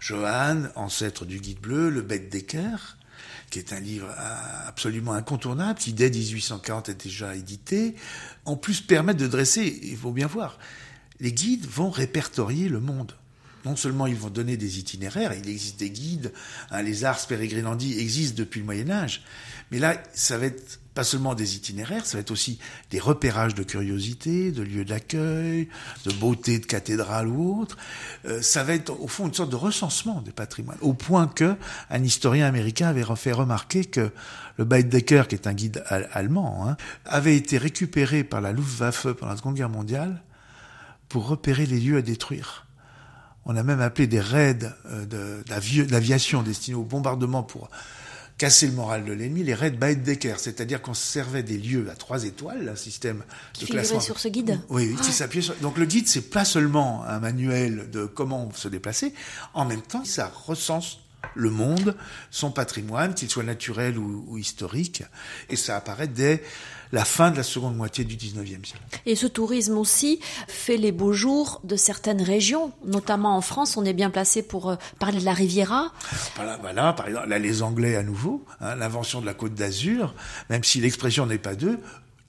[0.00, 2.96] Johann, ancêtre du guide bleu, le Bec Decker,
[3.50, 4.08] qui est un livre
[4.66, 7.94] absolument incontournable, qui dès 1840 est déjà édité,
[8.44, 10.58] en plus permet de dresser, il faut bien voir,
[11.20, 13.14] les guides vont répertorier le monde.
[13.64, 16.32] Non seulement ils vont donner des itinéraires, il existe des guides,
[16.70, 19.22] hein, les Ars Peregrinandi existent depuis le Moyen Âge,
[19.70, 22.58] mais là, ça va être pas seulement des itinéraires, ça va être aussi
[22.90, 25.68] des repérages de curiosités, de lieux d'accueil,
[26.04, 27.76] de beauté de cathédrales ou autres.
[28.24, 31.54] Euh, ça va être au fond une sorte de recensement des patrimoines, au point que
[31.88, 34.10] un historien américain avait fait remarquer que
[34.56, 39.30] le Baedeker, qui est un guide allemand, hein, avait été récupéré par la Luftwaffe pendant
[39.30, 40.20] la Seconde Guerre mondiale
[41.08, 42.66] pour repérer les lieux à détruire.
[43.44, 47.70] On a même appelé des raids euh, d'aviation destinés au bombardement pour
[48.38, 52.24] casser le moral de l'ennemi, les raids Baedeker, c'est-à-dire qu'on servait des lieux à trois
[52.24, 53.24] étoiles, un système
[53.60, 54.00] de classement.
[54.00, 54.60] sur ce guide.
[54.68, 55.56] Oui, qui s'appuyait sur...
[55.56, 59.12] Donc le guide, c'est pas seulement un manuel de comment se déplacer,
[59.54, 61.00] en même temps, ça recense
[61.34, 61.96] le monde,
[62.30, 65.02] son patrimoine, qu'il soit naturel ou, historique,
[65.50, 66.42] et ça apparaît dès
[66.92, 68.82] la fin de la seconde moitié du 19e siècle.
[69.06, 73.84] Et ce tourisme aussi fait les beaux jours de certaines régions, notamment en France, on
[73.84, 75.92] est bien placé pour euh, parler de la Riviera.
[76.36, 80.14] Voilà, par exemple, là, les Anglais à nouveau, hein, l'invention de la Côte d'Azur,
[80.50, 81.78] même si l'expression n'est pas d'eux,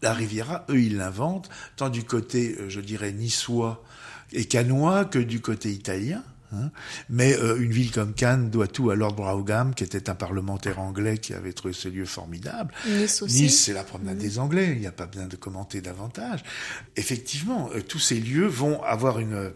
[0.01, 3.83] la Riviera, eux, ils l'inventent, tant du côté, euh, je dirais, niçois
[4.31, 6.23] et canois que du côté italien.
[6.53, 6.71] Hein.
[7.09, 10.79] Mais euh, une ville comme Cannes doit tout à Lord Brougham, qui était un parlementaire
[10.79, 12.73] anglais qui avait trouvé ce lieu formidable.
[12.87, 13.43] Nice aussi.
[13.43, 14.21] Nice, c'est la promenade mmh.
[14.21, 14.71] des Anglais.
[14.73, 16.43] Il n'y a pas besoin de commenter davantage.
[16.95, 19.51] Effectivement, euh, tous ces lieux vont avoir une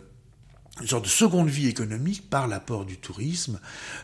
[0.81, 3.59] une sorte de seconde vie économique par l'apport du tourisme,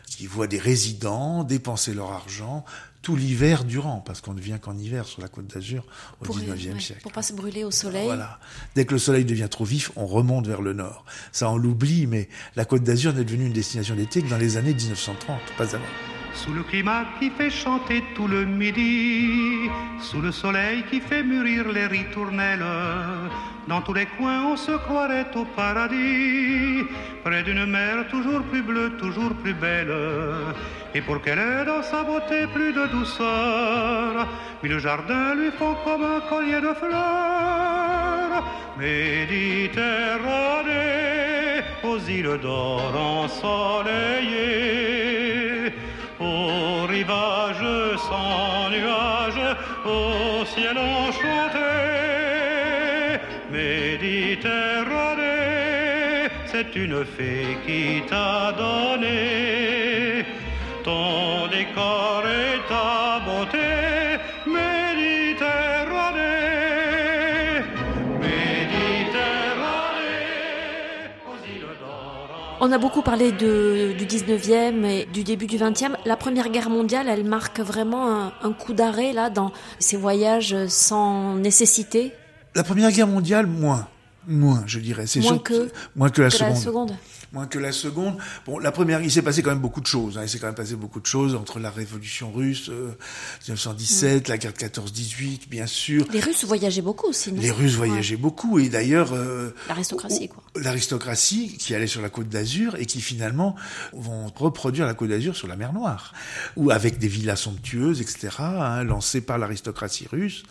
[0.06, 2.64] qui voit des résidents dépenser leur argent
[3.02, 5.86] tout l'hiver durant, parce qu'on ne vient qu'en hiver sur la côte d'Azur
[6.20, 7.00] au pour, 19e siècle.
[7.02, 8.04] Pour pas se brûler au soleil.
[8.04, 8.38] Voilà.
[8.74, 11.04] Dès que le soleil devient trop vif, on remonte vers le nord.
[11.32, 14.58] Ça, on l'oublie, mais la côte d'Azur n'est devenue une destination d'été que dans les
[14.58, 15.84] années 1930, pas avant.
[16.32, 19.68] Sous le climat qui fait chanter tout le midi,
[20.00, 22.64] sous le soleil qui fait mûrir les ritournelles,
[23.68, 26.84] dans tous les coins on se croirait au paradis,
[27.22, 29.94] près d'une mer toujours plus bleue, toujours plus belle.
[30.94, 34.26] Et pour qu'elle ait dans sa beauté plus de douceur,
[34.62, 38.44] le jardin lui font comme un collier de fleurs.
[38.78, 45.19] Méditerranée, aux îles d'or ensoleillées,
[46.20, 47.66] au rivage
[48.08, 51.58] sans nuages, au ciel enchanté.
[53.50, 60.24] Méditerranée, c'est une fée qui t'a donné
[60.84, 62.22] ton décor
[72.62, 75.96] On a beaucoup parlé de, du 19e et du début du 20e.
[76.04, 80.54] La Première Guerre mondiale, elle marque vraiment un, un coup d'arrêt là dans ces voyages
[80.68, 82.12] sans nécessité?
[82.54, 83.88] La Première Guerre mondiale, moins.
[84.28, 85.06] Moins, je dirais.
[85.06, 86.50] C'est moins, que, moins que la que seconde.
[86.50, 86.92] La seconde
[87.32, 88.16] moins que la seconde.
[88.46, 90.18] Bon, la première, il s'est passé quand même beaucoup de choses.
[90.18, 90.22] Hein.
[90.22, 92.96] Il s'est quand même passé beaucoup de choses entre la révolution russe, euh,
[93.46, 94.30] 1917, mm.
[94.30, 96.06] la guerre de 14-18, bien sûr.
[96.12, 97.30] Les Russes voyageaient beaucoup aussi.
[97.30, 100.42] Les Russes voyageaient beaucoup et d'ailleurs euh, l'aristocratie, quoi.
[100.56, 103.54] L'aristocratie qui allait sur la côte d'Azur et qui finalement
[103.92, 106.12] vont reproduire la côte d'Azur sur la mer Noire,
[106.56, 110.42] ou avec des villas somptueuses, etc., hein, lancées par l'aristocratie russe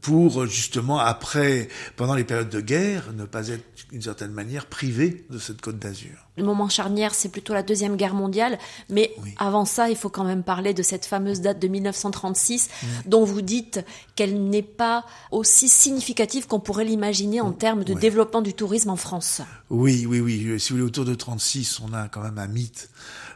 [0.00, 5.24] pour justement après, pendant les périodes de guerre, ne pas être d'une certaine manière privé
[5.30, 6.19] de cette côte d'Azur.
[6.36, 10.24] Le moment charnière, c'est plutôt la Deuxième Guerre mondiale, mais avant ça, il faut quand
[10.24, 12.86] même parler de cette fameuse date de 1936, mm.
[13.06, 13.84] dont vous dites
[14.16, 18.96] qu'elle n'est pas aussi significative qu'on pourrait l'imaginer en termes de développement du tourisme en
[18.96, 19.42] France.
[19.70, 20.58] Oui, oui, oui.
[20.60, 22.90] Si vous voulez, autour de 36, on a quand même un mythe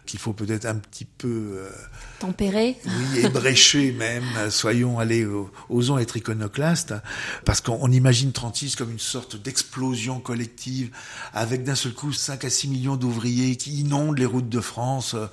[0.07, 1.71] qu'il faut peut-être un petit peu euh,
[2.19, 4.25] tempérer, oui, ébrécher même.
[4.51, 5.27] Soyons allés,
[5.69, 6.95] osons être iconoclastes,
[7.45, 10.91] parce qu'on imagine 36 comme une sorte d'explosion collective,
[11.33, 15.15] avec d'un seul coup 5 à 6 millions d'ouvriers qui inondent les routes de France,
[15.15, 15.27] euh,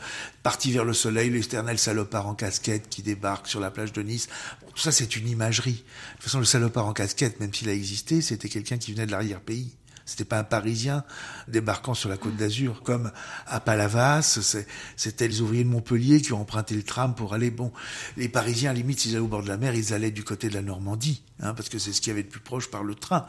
[0.44, 4.28] partis vers le soleil, l'éternel salopard en casquette qui débarque sur la plage de Nice.
[4.74, 5.72] tout ça, c'est une imagerie.
[5.72, 9.06] De toute façon, le salopard en casquette, même s'il a existé, c'était quelqu'un qui venait
[9.06, 9.72] de l'arrière-pays.
[10.06, 11.04] C'était pas un Parisien
[11.48, 13.12] débarquant sur la côte d'Azur, comme
[13.48, 14.40] à Palavas,
[14.96, 17.72] c'était les ouvriers de Montpellier qui ont emprunté le tram pour aller, bon,
[18.18, 20.50] les Parisiens, à limite, s'ils allaient au bord de la mer, ils allaient du côté
[20.50, 22.84] de la Normandie, hein, parce que c'est ce qu'il y avait de plus proche par
[22.84, 23.26] le train.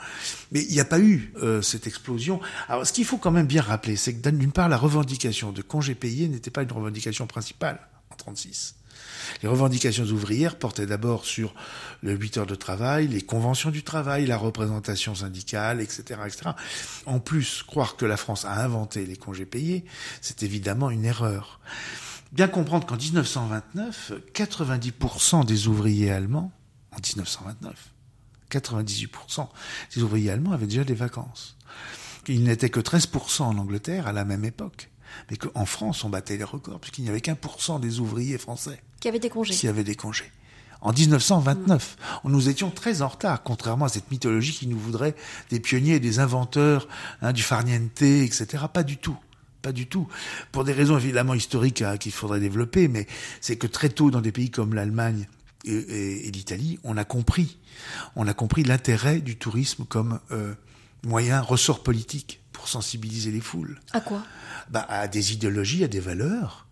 [0.51, 2.41] Mais il n'y a pas eu euh, cette explosion.
[2.69, 5.63] Alors, ce qu'il faut quand même bien rappeler, c'est que d'une part, la revendication de
[5.63, 7.81] congés payés n'était pas une revendication principale
[8.11, 8.77] en 36.
[9.43, 11.55] Les revendications ouvrières portaient d'abord sur
[12.03, 16.51] le 8 heures de travail, les conventions du travail, la représentation syndicale, etc., etc.
[17.07, 19.85] En plus, croire que la France a inventé les congés payés,
[20.21, 21.61] c'est évidemment une erreur.
[22.33, 26.51] Bien comprendre qu'en 1929, 90% des ouvriers allemands,
[26.93, 27.75] en 1929,
[28.51, 29.49] 98%
[29.95, 31.57] des ouvriers allemands avaient déjà des vacances.
[32.29, 34.92] Il n'était que 13% en Angleterre à la même époque
[35.31, 38.39] mais qu'en France, on battait les records, puisqu'il n'y avait qu'un pour cent des ouvriers
[38.39, 39.55] français qui avaient des congés.
[39.55, 40.31] Qui avaient des congés.
[40.81, 41.97] en 1929.
[42.25, 45.15] Nous étions très en retard, contrairement à cette mythologie qui nous voudrait
[45.51, 46.89] des pionniers des inventeurs
[47.21, 48.65] hein, du farniente, etc.
[48.73, 49.17] Pas du tout.
[49.63, 50.09] Pas du tout.
[50.51, 53.07] Pour des raisons évidemment historiques hein, qu'il faudrait développer, mais
[53.41, 55.29] c'est que très tôt dans des pays comme l'Allemagne
[55.65, 57.59] et, l'Italie, on a compris,
[58.17, 60.55] on a compris l'intérêt du tourisme comme euh,
[61.05, 63.81] moyen, ressort politique pour sensibiliser les foules.
[63.93, 64.23] À quoi?
[64.71, 66.69] Bah, À des idéologies, à des valeurs.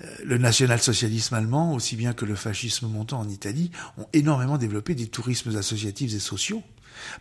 [0.00, 4.94] Euh, le national-socialisme allemand, aussi bien que le fascisme montant en Italie, ont énormément développé
[4.94, 6.62] des tourismes associatifs et sociaux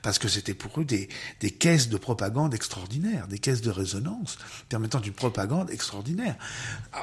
[0.01, 1.09] parce que c'était pour eux des,
[1.41, 4.37] des, caisses de propagande extraordinaires, des caisses de résonance
[4.69, 6.37] permettant une propagande extraordinaire,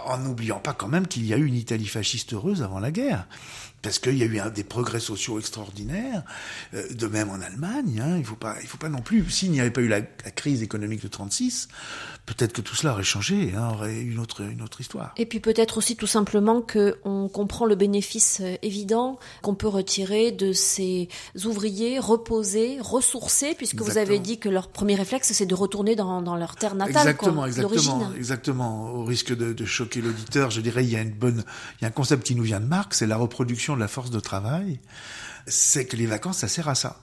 [0.07, 2.90] en n'oubliant pas quand même qu'il y a eu une Italie fasciste heureuse avant la
[2.90, 3.29] guerre
[3.83, 6.23] parce qu'il y a eu un, des progrès sociaux extraordinaires,
[6.75, 8.01] euh, de même en Allemagne.
[8.03, 9.29] Hein, il faut pas, il faut pas non plus.
[9.29, 11.68] S'il n'y avait pas eu la, la, crise économique de 36,
[12.25, 15.12] peut-être que tout cela aurait changé, hein, aurait une autre, une autre histoire.
[15.16, 19.68] Et puis peut-être aussi tout simplement que on comprend le bénéfice euh, évident qu'on peut
[19.68, 21.09] retirer de ces
[21.45, 26.23] ouvriers reposés, ressourcés, puisque vous avez dit que leur premier réflexe c'est de retourner dans,
[26.23, 27.09] dans, leur terre natale.
[27.09, 28.92] Exactement, quoi, exactement, exactement.
[28.92, 31.42] Au risque de, de choquer l'auditeur, je dirais il y a une bonne,
[31.81, 33.88] il y a un concept qui nous vient de Marx, c'est la reproduction de la
[33.88, 34.80] force de travail,
[35.46, 37.00] c'est que les vacances, ça sert à ça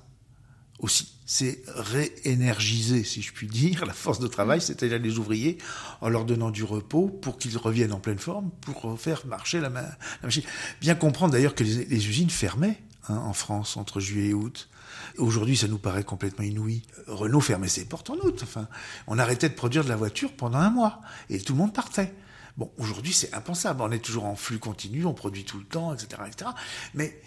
[0.79, 1.13] aussi.
[1.25, 5.57] C'est réénergiser, si je puis dire, la force de travail, c'est-à-dire les ouvriers,
[6.01, 9.69] en leur donnant du repos pour qu'ils reviennent en pleine forme, pour faire marcher la,
[9.69, 10.43] machine.
[10.81, 14.69] Bien comprendre d'ailleurs que les, usines fermaient hein, en France entre juillet et août.
[15.17, 16.81] Aujourd'hui, ça nous paraît complètement inouï.
[17.07, 18.39] Renault fermait ses portes en août.
[18.43, 18.67] Enfin,
[19.07, 22.13] on arrêtait de produire de la voiture pendant un mois et tout le monde partait.
[22.59, 23.81] Bon, aujourd'hui, c'est impensable.
[23.81, 26.51] On est toujours en flux continu, on produit tout le temps, etc., etc.
[26.93, 27.21] Mais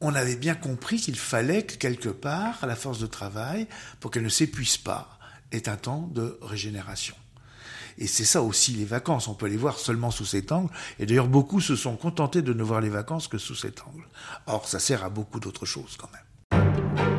[0.00, 3.68] on avait bien compris qu'il fallait que quelque part, la force de travail,
[4.00, 5.18] pour qu'elle ne s'épuise pas,
[5.52, 7.14] ait un temps de régénération.
[7.98, 9.28] Et c'est ça aussi les vacances.
[9.28, 10.72] On peut les voir seulement sous cet angle.
[10.98, 14.08] Et d'ailleurs, beaucoup se sont contentés de ne voir les vacances que sous cet angle.
[14.46, 17.17] Or, ça sert à beaucoup d'autres choses quand même.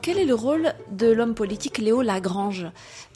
[0.00, 2.66] Quel est le rôle de l'homme politique Léo Lagrange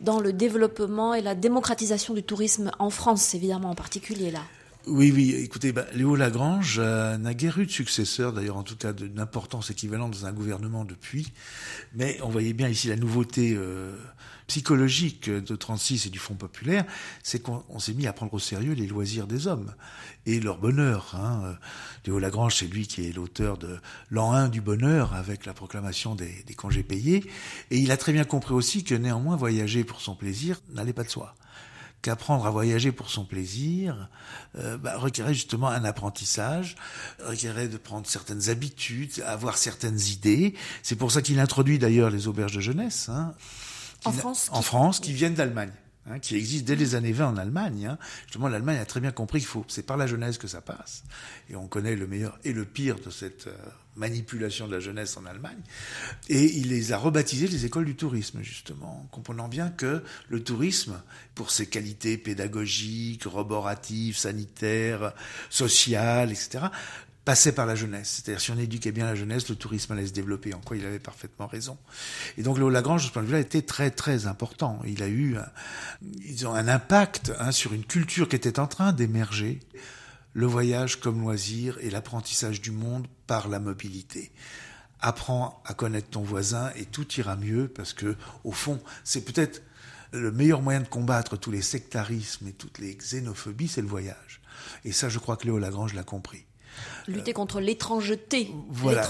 [0.00, 4.40] dans le développement et la démocratisation du tourisme en France, évidemment en particulier là?
[4.86, 8.76] Oui, oui, écoutez, bah, Léo Lagrange euh, n'a guère eu de successeur, d'ailleurs en tout
[8.76, 11.32] cas d'une importance équivalente dans un gouvernement depuis,
[11.94, 13.96] mais on voyait bien ici la nouveauté euh,
[14.46, 16.84] psychologique de 36 et du Front populaire,
[17.22, 19.74] c'est qu'on s'est mis à prendre au sérieux les loisirs des hommes
[20.24, 21.14] et leur bonheur.
[21.14, 21.56] Hein.
[22.04, 23.78] Léo Lagrange, c'est lui qui est l'auteur de
[24.10, 27.24] l'an 1 du bonheur avec la proclamation des, congés payés,
[27.70, 31.04] et il a très bien compris aussi que néanmoins voyager pour son plaisir n'allait pas
[31.04, 31.34] de soi
[32.02, 34.08] qu'apprendre à voyager pour son plaisir
[34.58, 36.76] euh, bah, requérait justement un apprentissage,
[37.24, 40.54] requérait de prendre certaines habitudes, avoir certaines idées.
[40.84, 43.08] C'est pour ça qu'il introduit d'ailleurs les auberges de jeunesse.
[43.08, 43.34] Hein,
[44.06, 45.72] en France En France, qui viennent d'Allemagne.
[46.08, 47.86] Hein, qui existe dès les années 20 en Allemagne.
[47.86, 47.98] Hein.
[48.26, 51.02] Justement, l'Allemagne a très bien compris qu'il faut, c'est par la jeunesse que ça passe.
[51.50, 53.56] Et on connaît le meilleur et le pire de cette euh,
[53.96, 55.58] manipulation de la jeunesse en Allemagne.
[56.28, 61.02] Et il les a rebaptisées les écoles du tourisme, justement, comprenant bien que le tourisme,
[61.34, 65.12] pour ses qualités pédagogiques, roboratives, sanitaires,
[65.50, 66.66] sociales, etc.,
[67.26, 68.22] passait par la jeunesse.
[68.22, 70.86] C'est-à-dire, si on éduquait bien la jeunesse, le tourisme allait se développer, en quoi il
[70.86, 71.76] avait parfaitement raison.
[72.38, 74.80] Et donc, Léo Lagrange, de ce point de vue-là, était très, très important.
[74.86, 75.36] Il a eu,
[76.24, 79.58] ils ont un impact hein, sur une culture qui était en train d'émerger,
[80.34, 84.30] le voyage comme loisir et l'apprentissage du monde par la mobilité.
[85.00, 89.62] Apprends à connaître ton voisin et tout ira mieux parce que, au fond, c'est peut-être
[90.12, 94.40] le meilleur moyen de combattre tous les sectarismes et toutes les xénophobies, c'est le voyage.
[94.84, 96.45] Et ça, je crois que Léo Lagrange l'a compris.
[97.08, 98.50] Lutter contre l'étrangeté.
[98.68, 99.08] Voilà,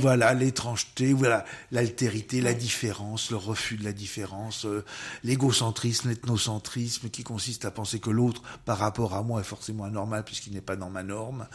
[0.00, 4.84] voilà l'étrangeté, voilà l'altérité, la différence, le refus de la différence, euh,
[5.24, 10.24] l'égocentrisme, l'ethnocentrisme qui consiste à penser que l'autre par rapport à moi est forcément anormal
[10.24, 11.46] puisqu'il n'est pas dans ma norme,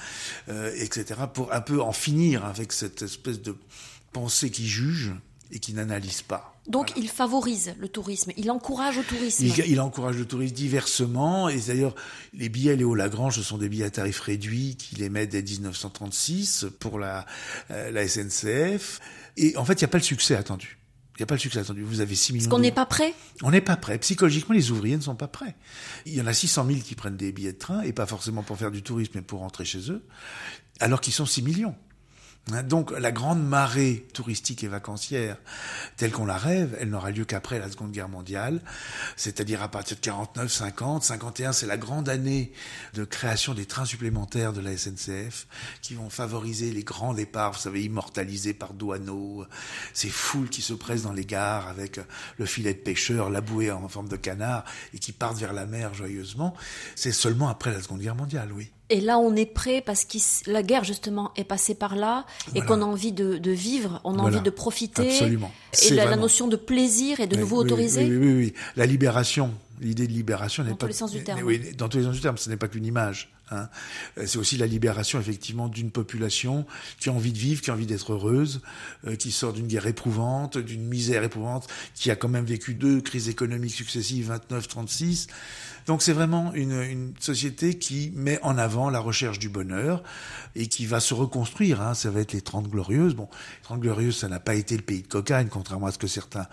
[0.50, 1.22] euh, etc.
[1.34, 3.56] Pour un peu en finir avec cette espèce de
[4.12, 5.14] pensée qui juge
[5.52, 6.56] et qui n'analyse pas.
[6.68, 9.46] Donc il favorise le tourisme, il encourage au tourisme.
[9.68, 11.96] Il, encourage le tourisme diversement, et d'ailleurs
[12.34, 16.66] les billets Léo Lagrange ce sont des billets à tarif réduit qu'il émet dès 1936
[16.80, 17.26] pour la,
[17.70, 19.00] euh, la SNCF.
[19.38, 20.80] Et en fait, il n'y a pas le succès attendu.
[21.16, 21.82] Il n'y a pas le succès attendu.
[21.82, 22.46] Vous avez 6 millions.
[22.46, 23.98] Parce qu'on n'est pas prêt On n'est pas prêt.
[24.00, 25.56] Psychologiquement, les ouvriers ne sont pas prêts.
[26.06, 28.44] Il y en a 600 000 qui prennent des billets de train, et pas forcément
[28.44, 30.06] pour faire du tourisme, mais pour rentrer chez eux,
[30.82, 31.76] alors qu'ils sont 6 millions.
[32.52, 35.38] Hein, Donc la grande marée touristique et vacancière
[35.98, 38.62] telle qu'on la rêve, elle n'aura lieu qu'après la Seconde Guerre mondiale,
[39.16, 42.52] c'est-à-dire à partir de 49, 50, 51, c'est la grande année
[42.94, 45.48] de création des trains supplémentaires de la SNCF
[45.82, 49.46] qui vont favoriser les grands départs, vous savez, immortalisés par Douaneau,
[49.94, 52.00] ces foules qui se pressent dans les gares avec
[52.38, 55.66] le filet de pêcheur, la bouée en forme de canard et qui partent vers la
[55.66, 56.56] mer joyeusement.
[56.96, 58.70] C'est seulement après la Seconde Guerre mondiale, oui.
[58.90, 60.18] Et là, on est prêt parce que
[60.50, 64.14] la guerre, justement, est passée par là et qu'on a envie de, de vivre, on
[64.14, 64.38] a Voilà.
[64.38, 65.10] envie de profiter.
[65.10, 65.52] Absolument.
[65.84, 68.04] Et la, notion de plaisir est de Oui, nouveau oui, autorisée.
[68.06, 68.54] Oui, oui, oui.
[68.76, 71.42] La libération, l'idée de libération n'est Dans pas tous les sens du terme.
[71.44, 72.38] Oui, dans tous les sens du terme.
[72.38, 73.32] Ce n'est pas qu'une image.
[73.52, 73.70] Hein.
[74.20, 76.66] Euh, C'est aussi la libération effectivement d'une population
[77.00, 78.62] qui a envie de vivre, qui a envie d'être heureuse,
[79.08, 83.02] euh, qui sort d'une guerre éprouvante, d'une misère éprouvante, qui a quand même vécu deux
[83.02, 85.28] crises économiques successives, 29-36.
[85.86, 90.04] Donc c'est vraiment une, une société qui met en avant la recherche du bonheur
[90.56, 91.82] et qui va se reconstruire.
[91.82, 91.94] Hein.
[91.94, 93.14] Ça va être les 30 glorieuses.
[93.14, 95.98] Bon, les 30 glorieuses, ça n'a pas été le pays de cocagne, contrairement à ce
[95.98, 96.48] que certains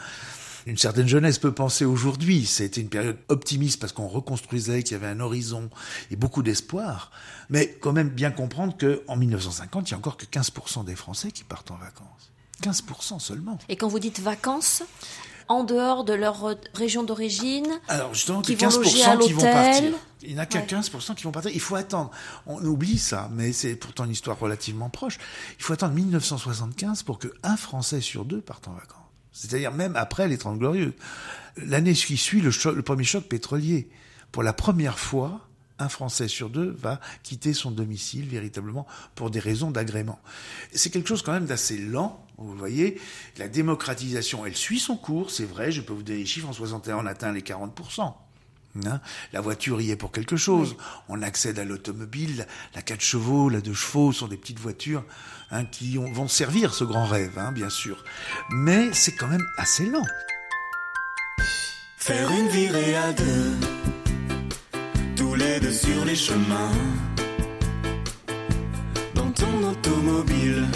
[0.67, 2.47] une certaine jeunesse peut penser aujourd'hui.
[2.47, 5.71] C'était une période optimiste parce qu'on reconstruisait, qu'il y avait un horizon
[6.11, 7.11] et beaucoup d'espoir.
[7.51, 10.97] Mais quand même bien comprendre que en 1950, il y a encore que 15% des
[10.97, 12.31] Français qui partent en vacances.
[12.63, 13.59] 15% seulement.
[13.69, 14.85] Et quand vous dites vacances,
[15.49, 19.33] en dehors de leur région d'origine, Alors justement, Qui que vont loger à 15% qui
[19.33, 19.93] vont partir.
[20.23, 20.67] Il n'y en a qu'à Ouais.
[20.67, 21.51] 15% qui vont partir.
[21.53, 22.11] Il faut attendre.
[22.47, 25.19] On oublie ça, mais c'est pourtant une histoire relativement proche.
[25.59, 28.99] Il faut attendre 1975 pour que un Français sur deux parte en vacances.
[29.33, 30.95] C'est-à-dire même après les 30 glorieux.
[31.57, 33.89] L'année qui suit le, choc- le premier choc pétrolier.
[34.31, 35.41] Pour la première fois,
[35.83, 40.19] un Français sur deux va quitter son domicile véritablement pour des raisons d'agrément.
[40.73, 42.25] C'est quelque chose quand même d'assez lent.
[42.39, 43.01] Vous voyez,
[43.39, 46.53] la démocratisation, elle suit son cours, c'est vrai, je peux vous donner les chiffres, en
[46.53, 48.15] 61 on atteint les 40%.
[48.87, 49.01] Hein
[49.35, 50.77] la voiture y est pour quelque chose.
[51.11, 52.39] On accède à l'automobile.
[52.39, 55.05] La, la 4 chevaux, la 2 chevaux sont des petites voitures
[55.51, 58.03] hein, qui ont- vont servir ce grand rêve, hein, bien sûr.
[58.51, 60.07] Mais c'est quand même assez lent.
[61.99, 63.53] Faire une virée à deux,
[65.61, 66.73] sur les chemins.
[69.15, 70.67] Dans ton automobile,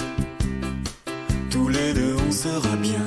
[1.51, 3.07] tous les deux on sera bien.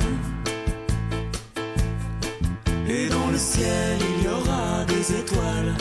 [2.88, 5.76] Et dans le ciel, il y aura des étoiles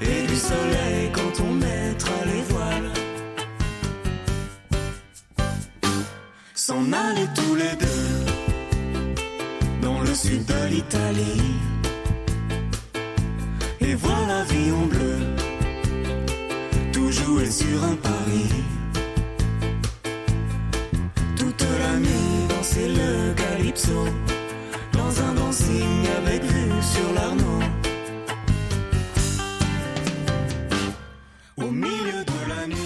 [0.00, 2.92] et du soleil quand on mettra les voiles.
[6.54, 8.24] S'en aller tous les deux
[9.80, 11.79] dans le sud de l'Italie.
[13.90, 15.18] Et voir la vie en bleu,
[16.92, 18.46] tout jouer sur un pari.
[21.36, 24.04] Toute la nuit danser le calypso,
[24.92, 27.64] dans un dancing avec vue sur l'Arnaud.
[31.56, 32.76] Au milieu de la nuit.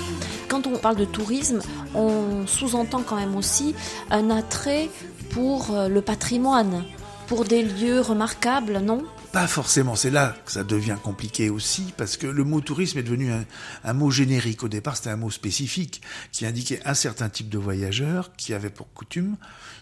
[0.48, 1.60] quand on parle de tourisme,
[1.94, 3.74] on sous-entend quand même aussi
[4.10, 4.88] un attrait
[5.34, 6.82] pour euh, le patrimoine,
[7.26, 9.02] pour des lieux remarquables, non?
[9.34, 13.02] Pas forcément, c'est là que ça devient compliqué aussi, parce que le mot tourisme est
[13.02, 13.44] devenu un,
[13.82, 14.62] un mot générique.
[14.62, 18.70] Au départ, c'était un mot spécifique qui indiquait un certain type de voyageurs qui avaient
[18.70, 19.36] pour coutume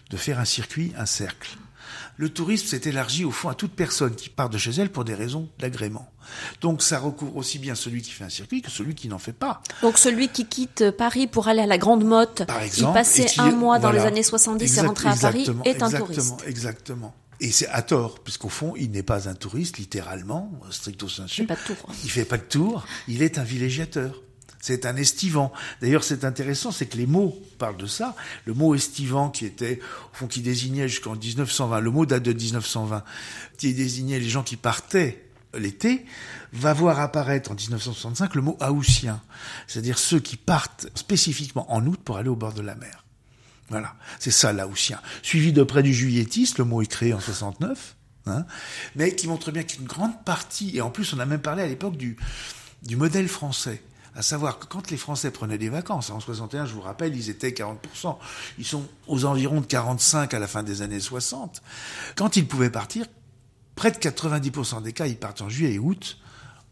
[0.09, 1.55] de faire un circuit, un cercle.
[2.17, 5.03] Le tourisme s'est élargi au fond à toute personne qui part de chez elle pour
[5.05, 6.09] des raisons d'agrément.
[6.61, 9.33] Donc ça recouvre aussi bien celui qui fait un circuit que celui qui n'en fait
[9.33, 9.61] pas.
[9.83, 12.99] Donc celui qui quitte Paris pour aller à la Grande Motte, Par exemple.
[13.17, 13.99] et qui- un mois dans voilà.
[14.01, 16.43] les années 70 et rentrer à Paris, est un exactement, touriste.
[16.47, 17.13] Exactement.
[17.43, 21.41] Et c'est à tort, puisqu'au fond, il n'est pas un touriste, littéralement, stricto sensu.
[21.41, 21.93] fait pas de tour.
[22.05, 24.21] Il fait pas de tour, il est un villégiateur.
[24.61, 25.51] C'est un estivant.
[25.81, 28.15] D'ailleurs, c'est intéressant, c'est que les mots parlent de ça.
[28.45, 29.81] Le mot estivant, qui était,
[30.13, 33.03] au fond, qui désignait jusqu'en 1920, le mot date de 1920,
[33.57, 36.05] qui désignait les gens qui partaient l'été,
[36.53, 39.21] va voir apparaître en 1965 le mot haussien.
[39.67, 43.02] C'est-à-dire ceux qui partent spécifiquement en août pour aller au bord de la mer.
[43.73, 45.01] Voilà, c'est ça l'Aoussien.
[45.23, 47.95] Suivi de près du juilletisme, le mot est créé en 69,
[48.27, 48.45] hein,
[48.95, 51.65] mais qui montre bien qu'une grande partie, et en plus on a même parlé à
[51.65, 52.15] l'époque du,
[52.83, 53.81] du modèle français,
[54.15, 57.31] à savoir que quand les Français prenaient des vacances, en 61, je vous rappelle, ils
[57.31, 58.15] étaient 40%,
[58.59, 61.63] ils sont aux environs de 45 à la fin des années 60,
[62.15, 63.07] quand ils pouvaient partir,
[63.73, 66.19] près de 90% des cas, ils partent en juillet et août,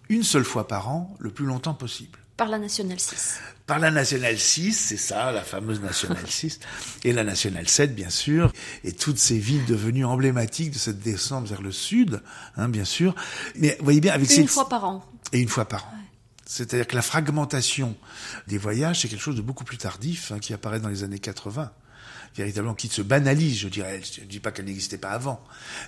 [0.10, 3.40] une seule fois par an, le plus longtemps possible Par la Nationale 6.
[3.68, 6.60] par la Nationale 6, c'est ça, la fameuse Nationale 6,
[7.04, 8.52] et la Nationale 7, bien sûr,
[8.84, 12.24] et toutes ces villes devenues emblématiques de cette descente vers le sud,
[12.58, 13.14] hein, bien sûr.
[13.58, 14.48] Mais vous voyez bien, avec Une ces...
[14.48, 15.06] fois par an.
[15.34, 15.94] Et une fois par an.
[16.48, 17.96] C'est-à-dire que la fragmentation
[18.48, 21.20] des voyages, c'est quelque chose de beaucoup plus tardif, hein, qui apparaît dans les années
[21.20, 21.72] 80
[22.36, 24.02] véritablement qui se banalise, je dirais.
[24.16, 25.44] Je ne dis pas qu'elle n'existait pas avant,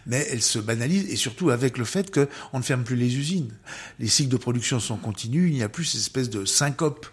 [0.05, 3.53] mais elle se banalise et surtout avec le fait qu'on ne ferme plus les usines.
[3.99, 7.07] Les cycles de production sont continus, il n'y a plus cette espèce de syncope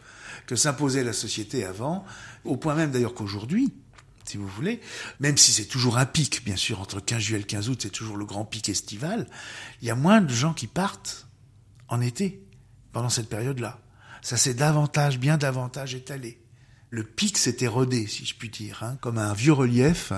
[0.46, 2.04] que s'imposait la société avant,
[2.44, 3.72] au point même d'ailleurs qu'aujourd'hui,
[4.24, 4.80] si vous voulez,
[5.18, 7.80] même si c'est toujours un pic, bien sûr, entre 15 juillet et le 15 août,
[7.82, 9.26] c'est toujours le grand pic estival,
[9.82, 11.26] il y a moins de gens qui partent
[11.88, 12.42] en été,
[12.92, 13.80] pendant cette période-là.
[14.22, 16.39] Ça s'est davantage, bien davantage étalé
[16.90, 20.12] le pic s'est érodé, si je puis dire, hein, comme un vieux relief.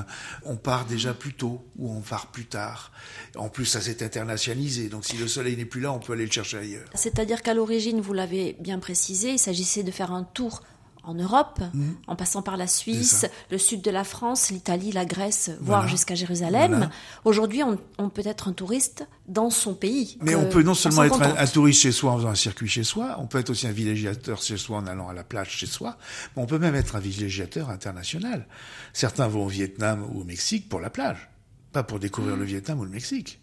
[0.45, 2.93] On part déjà plus tôt ou on part plus tard.
[3.37, 4.89] En plus, ça s'est internationalisé.
[4.89, 6.89] Donc, si le soleil n'est plus là, on peut aller le chercher ailleurs.
[6.95, 10.63] C'est-à-dire qu'à l'origine, vous l'avez bien précisé, il s'agissait de faire un tour
[11.05, 11.97] en Europe, Mhm.
[12.07, 16.15] en passant par la Suisse, le sud de la France, l'Italie, la Grèce, voire jusqu'à
[16.15, 16.71] Jérusalem.
[16.73, 16.91] Voilà.
[17.25, 20.17] Aujourd'hui, on, on peut être un touriste dans son pays.
[20.23, 22.69] Mais on peut non on seulement être un, touriste chez soi en faisant un circuit
[22.69, 25.51] chez soi, on peut être aussi un villégiateur chez soi en allant à la plage
[25.51, 25.97] chez soi,
[26.37, 28.47] mais on peut même être un villégiateur international.
[28.93, 31.31] Certains vont au Vietnam ou au Mexique pour la plage,
[31.73, 33.41] pas pour découvrir le Vietnam ou le Mexique.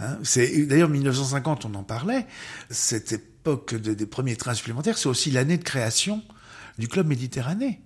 [0.00, 2.26] Hein, c'est d'ailleurs 1950, on en parlait.
[2.70, 6.22] Cette époque de- des premiers trains supplémentaires, c'est aussi l'année de création
[6.80, 7.80] du club Méditerranée.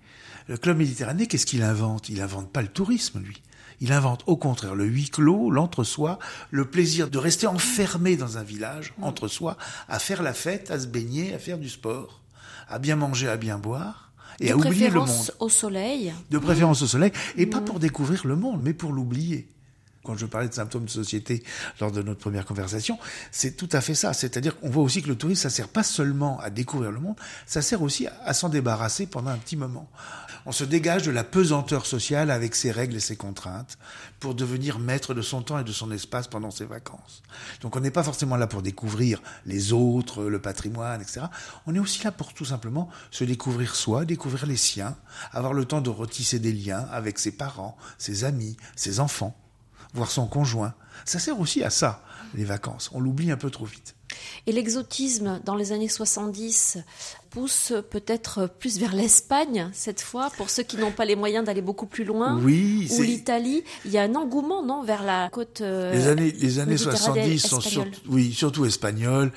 [0.49, 2.09] Le club Méditerranée, qu'est-ce qu'il invente?
[2.09, 3.43] Il invente pas le tourisme, lui.
[3.81, 6.19] Il invente au contraire le huis clos, l'entre-soi,
[6.51, 10.79] le plaisir de rester enfermé dans un village, entre soi, à faire la fête, à
[10.79, 12.23] se baigner, à faire du sport,
[12.69, 16.13] à bien manger, à bien boire, et de à oublier le monde préférence au soleil.
[16.31, 19.49] de préférence au soleil, et pas pour découvrir le monde, mais pour l'oublier.
[20.05, 21.43] Quand je parlais de symptômes de société
[21.81, 22.99] lors de notre première conversation,
[23.33, 24.13] c'est tout à fait ça.
[24.13, 27.17] C'est-à-dire qu'on voit aussi que le tourisme, ça sert pas seulement à découvrir le monde,
[27.47, 29.89] ça sert aussi à, à s'en débarrasser pendant un petit moment.
[30.47, 33.79] On se dégage de la pesanteur sociale avec ses règles et ses contraintes
[34.21, 37.23] pour devenir maître de son temps et de son espace pendant ses vacances.
[37.63, 41.23] Donc on n'est pas forcément là pour découvrir les autres, le patrimoine, etc.
[41.67, 44.97] On est aussi là pour tout simplement se découvrir soi, découvrir les siens,
[45.33, 49.35] avoir le temps de retisser des liens avec ses parents, ses amis, ses enfants,
[49.95, 50.75] voir son conjoint.
[51.05, 52.03] Ça sert aussi à ça,
[52.35, 52.91] les vacances.
[52.93, 53.95] On l'oublie un peu trop vite.
[54.47, 56.79] Et l'exotisme, dans les années 70,
[57.31, 61.63] pousse peut-être plus vers l'Espagne, cette fois, pour ceux qui n'ont pas les moyens d'aller
[61.63, 62.39] beaucoup plus loin.
[62.41, 63.65] Oui, Ou l'Italie.
[63.85, 65.63] Il y a un engouement, non, vers la côte.
[65.63, 67.93] euh, Les années, les années Méditerranée 70 sont sur- espagnole.
[68.09, 69.33] oui, surtout espagnoles,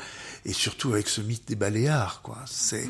[0.45, 2.37] et surtout avec ce mythe des Baléares, quoi.
[2.45, 2.87] C'est,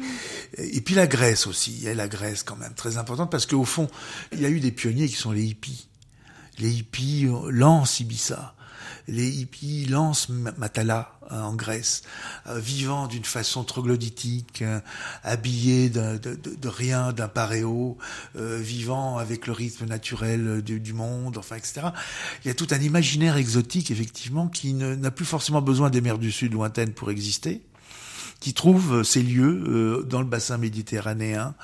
[0.58, 1.72] et puis la Grèce aussi.
[1.78, 3.88] Il y a la Grèce quand même, très importante, parce qu'au fond,
[4.34, 5.88] il y a eu des pionniers qui sont les hippies.
[6.60, 8.54] Les hippies euh, lancent Ibiza.
[9.10, 12.04] Les hippies lancent Ma- Matala hein, en Grèce,
[12.48, 14.80] euh, vivant d'une façon troglodytique, euh,
[15.24, 17.98] habillés de, de, de- rien, d'un paréo,
[18.36, 21.88] euh, vivant avec le rythme naturel du, du monde, enfin, etc.
[22.44, 26.18] Il y a tout un imaginaire exotique, effectivement, qui n'a plus forcément besoin des mers
[26.18, 27.62] du Sud lointaines pour exister
[28.40, 31.56] qui trouve ces lieux euh, dans le bassin méditerranéen.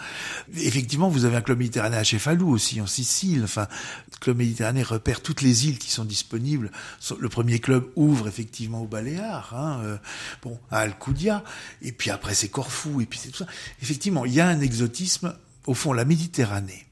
[0.56, 3.44] Effectivement, vous avez un club méditerranéen à Cefalù aussi, en Sicile.
[3.44, 3.68] Enfin,
[4.12, 6.72] le club méditerranéen repère toutes les îles qui sont disponibles.
[7.20, 9.98] Le premier club ouvre effectivement aux Baléares, hein, euh,
[10.42, 11.44] bon, à Alcudia,
[11.82, 13.48] et puis après c'est Corfou, et puis c'est tout ça.
[13.82, 15.36] Effectivement, il y a un exotisme.
[15.66, 16.88] Au fond, la Méditerranée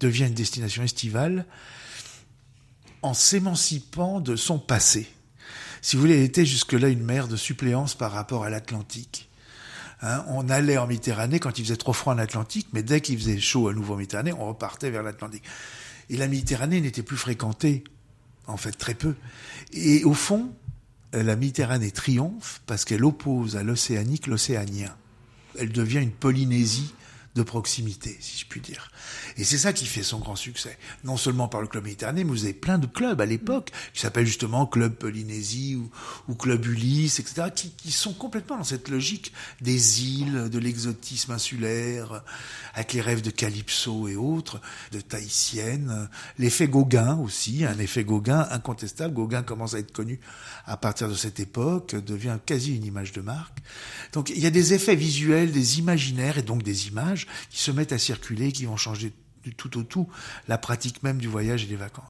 [0.00, 1.44] devient une destination estivale
[3.02, 5.08] en s'émancipant de son passé.
[5.82, 9.28] Si vous voulez, elle était jusque-là une mer de suppléance par rapport à l'Atlantique.
[10.00, 13.18] Hein, on allait en Méditerranée quand il faisait trop froid en Atlantique, mais dès qu'il
[13.18, 15.42] faisait chaud à nouveau en Méditerranée, on repartait vers l'Atlantique.
[16.10, 17.84] Et la Méditerranée n'était plus fréquentée,
[18.46, 19.14] en fait très peu.
[19.72, 20.52] Et au fond,
[21.12, 24.94] la Méditerranée triomphe parce qu'elle oppose à l'océanique l'océanien.
[25.58, 26.94] Elle devient une Polynésie
[27.38, 28.90] de proximité, si je puis dire.
[29.36, 30.76] Et c'est ça qui fait son grand succès.
[31.04, 34.00] Non seulement par le club méditerranéen, mais vous avez plein de clubs à l'époque qui
[34.00, 35.78] s'appellent justement Club Polynésie
[36.28, 41.32] ou, Club Ulysse, etc., qui, qui sont complètement dans cette logique des îles, de l'exotisme
[41.32, 42.22] insulaire,
[42.74, 44.60] avec les rêves de Calypso et autres,
[44.92, 46.08] de Tahitienne.
[46.38, 49.14] L'effet Gauguin aussi, un effet Gauguin incontestable.
[49.14, 50.18] Gauguin commence à être connu
[50.66, 53.58] à partir de cette époque, devient quasi une image de marque.
[54.12, 57.70] Donc il y a des effets visuels, des imaginaires et donc des images qui se
[57.70, 59.12] mettent à circuler, qui vont changer
[59.42, 60.08] du tout au tout
[60.48, 62.08] la pratique même du voyage et des vacances.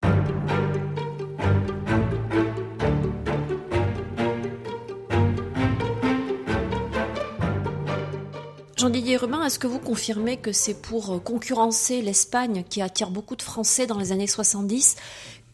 [8.78, 13.42] Jean-Didier Rubin, est-ce que vous confirmez que c'est pour concurrencer l'Espagne qui attire beaucoup de
[13.42, 14.94] Français dans les années 70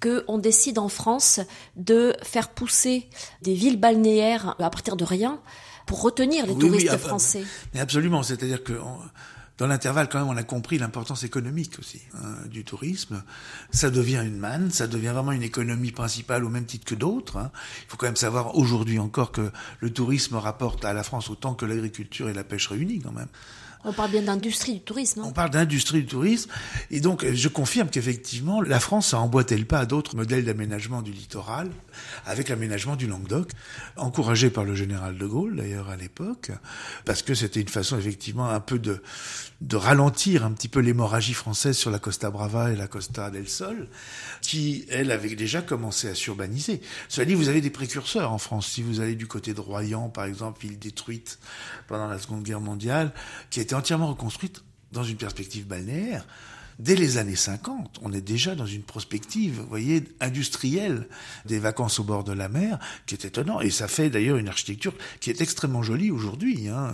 [0.01, 1.41] qu'on décide en France
[1.77, 3.09] de faire pousser
[3.41, 5.41] des villes balnéaires à partir de rien
[5.87, 7.45] pour retenir les Oui, touristes français?
[7.73, 8.75] Mais absolument, c'est-à-dire que
[9.57, 13.23] dans l'intervalle, quand même, on a compris l'importance économique aussi hein, du tourisme.
[13.71, 17.37] Ça devient une manne, ça devient vraiment une économie principale au même titre que d'autres.
[17.37, 17.53] hein.
[17.85, 21.55] Il faut quand même savoir aujourd'hui encore que le tourisme rapporte à la France autant
[21.55, 23.29] que l'agriculture et la pêche réunies quand même.
[23.87, 25.23] On parle bien d'industrie du tourisme.
[25.25, 26.51] On parle d'industrie du tourisme.
[26.91, 31.03] Et donc, je confirme qu'effectivement, la France a emboîté le pas à d'autres modèles d'aménagement
[31.03, 31.71] du littoral,
[32.25, 33.51] avec l'aménagement du Languedoc,
[33.97, 36.51] encouragé par le général de Gaulle, d'ailleurs, à l'époque,
[37.05, 39.03] parce que c'était une façon, effectivement, un peu de,
[39.61, 43.49] de ralentir un petit peu l'hémorragie française sur la Costa Brava et la Costa del
[43.49, 43.89] Sol,
[44.41, 46.81] qui, elle, avait déjà commencé à s'urbaniser.
[47.09, 48.67] Cela dit, vous avez des précurseurs en France.
[48.67, 51.39] Si vous allez du côté de Royan, par exemple, ville détruite
[51.87, 53.13] pendant la Seconde Guerre mondiale,
[53.51, 56.27] qui a entièrement reconstruite dans une perspective balnéaire.
[56.79, 61.07] Dès les années 50, on est déjà dans une prospective, vous voyez, industrielle
[61.47, 63.61] des vacances au bord de la mer, qui est étonnant.
[63.61, 66.69] Et ça fait d'ailleurs une architecture qui est extrêmement jolie aujourd'hui.
[66.69, 66.93] Hein.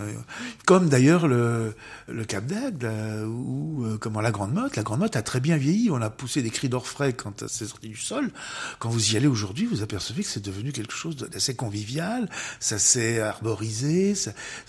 [0.65, 1.75] Comme d'ailleurs le,
[2.07, 2.83] le Cap d'Agde
[3.27, 4.75] ou euh, comment la Grande Motte.
[4.75, 5.89] La Grande Motte a très bien vieilli.
[5.89, 8.31] On a poussé des cris d'orfraie quand c'est sorti du sol.
[8.79, 12.29] Quand vous y allez aujourd'hui, vous apercevez que c'est devenu quelque chose d'assez convivial.
[12.59, 14.13] Ça s'est arborisé,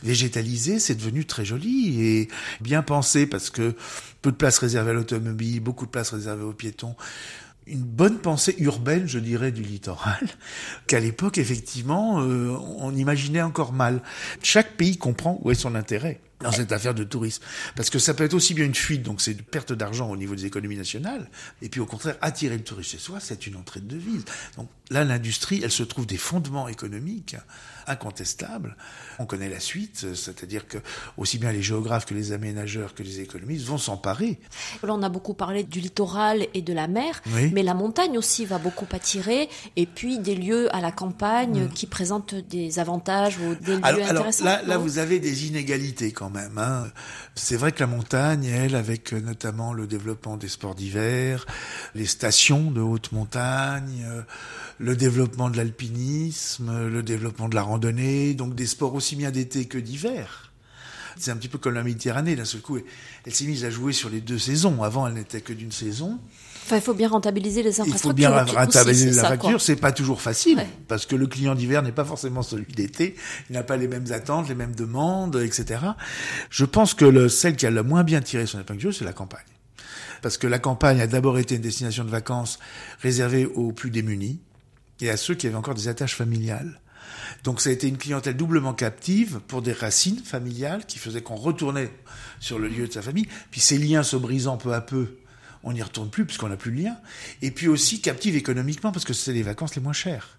[0.02, 0.78] végétalisé.
[0.78, 2.28] C'est devenu très joli et
[2.60, 3.74] bien pensé parce que
[4.22, 6.94] peu de place réservée à l'automobile, beaucoup de place réservée aux piétons.
[7.66, 10.26] Une bonne pensée urbaine, je dirais, du littoral,
[10.86, 14.02] qu'à l'époque, effectivement, euh, on imaginait encore mal.
[14.42, 17.42] Chaque pays comprend où est son intérêt dans cette affaire de tourisme.
[17.76, 20.16] Parce que ça peut être aussi bien une fuite, donc c'est une perte d'argent au
[20.16, 21.28] niveau des économies nationales,
[21.62, 24.24] et puis au contraire, attirer le touriste chez soi, c'est une entrée de devise.
[24.56, 27.36] Donc là, l'industrie, elle se trouve des fondements économiques
[27.86, 28.76] incontestables.
[29.18, 30.78] On connaît la suite, c'est-à-dire que
[31.16, 34.38] aussi bien les géographes que les aménageurs que les économistes vont s'emparer.
[34.82, 37.50] Là, on a beaucoup parlé du littoral et de la mer, Oui.
[37.54, 41.86] mais la montagne aussi va beaucoup attirer, et puis des lieux à la campagne qui
[41.86, 44.44] présentent des avantages ou des lieux alors, intéressants.
[44.44, 46.58] là, vous avez des inégalités quand même.
[46.58, 46.86] Hein.
[47.34, 51.46] C'est vrai que la montagne, elle, avec euh, notamment le développement des sports d'hiver,
[51.94, 54.22] les stations de haute montagne, euh,
[54.78, 59.30] le développement de l'alpinisme, euh, le développement de la randonnée, donc des sports aussi bien
[59.30, 60.52] d'été que d'hiver.
[61.18, 62.78] C'est un petit peu comme la Méditerranée, d'un seul coup,
[63.26, 64.82] elle s'est mise à jouer sur les deux saisons.
[64.82, 66.18] Avant, elle n'était que d'une saison.
[66.64, 68.10] Enfin, il faut bien rentabiliser les Il infrastructures.
[68.10, 70.68] faut bien rentabiliser la ça, facture, c'est pas toujours facile, Ouais.
[70.88, 73.14] parce que le client d'hiver n'est pas forcément celui d'été,
[73.50, 75.80] il n'a pas les mêmes attentes, les mêmes demandes, etc.
[76.50, 78.92] Je pense que le, celle qui a le moins bien tiré son épingle du jeu,
[78.92, 79.40] c'est la campagne.
[80.22, 82.58] Parce que la campagne a d'abord été une destination de vacances
[83.00, 84.40] réservée aux plus démunis
[85.00, 86.80] et à ceux qui avaient encore des attaches familiales.
[87.42, 91.36] Donc ça a été une clientèle doublement captive pour des racines familiales qui faisaient qu'on
[91.36, 91.90] retournait
[92.40, 95.18] sur le lieu de sa famille, puis ces liens se brisant peu à peu,
[95.64, 96.96] on n'y retourne plus puisqu'on n'a plus de lien,
[97.40, 100.38] et puis aussi captive économiquement parce que c'est les vacances les moins chères.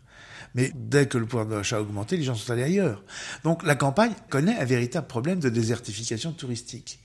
[0.56, 3.04] Mais dès que le pouvoir d'achat a augmenté, les gens sont allés ailleurs.
[3.44, 7.00] Donc la campagne connaît un véritable problème de désertification touristique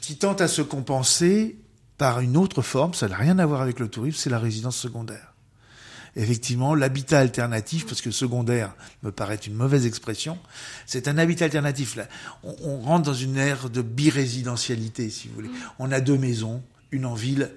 [0.00, 1.58] qui tente à se compenser
[1.96, 4.76] par une autre forme, ça n'a rien à voir avec le tourisme, c'est la résidence
[4.76, 5.31] secondaire.
[6.14, 10.38] Effectivement, l'habitat alternatif, parce que secondaire me paraît une mauvaise expression,
[10.86, 11.96] c'est un habitat alternatif.
[11.96, 12.06] Là,
[12.42, 15.50] on, on rentre dans une ère de birésidentialité, si vous voulez.
[15.78, 17.50] On a deux maisons, une en ville,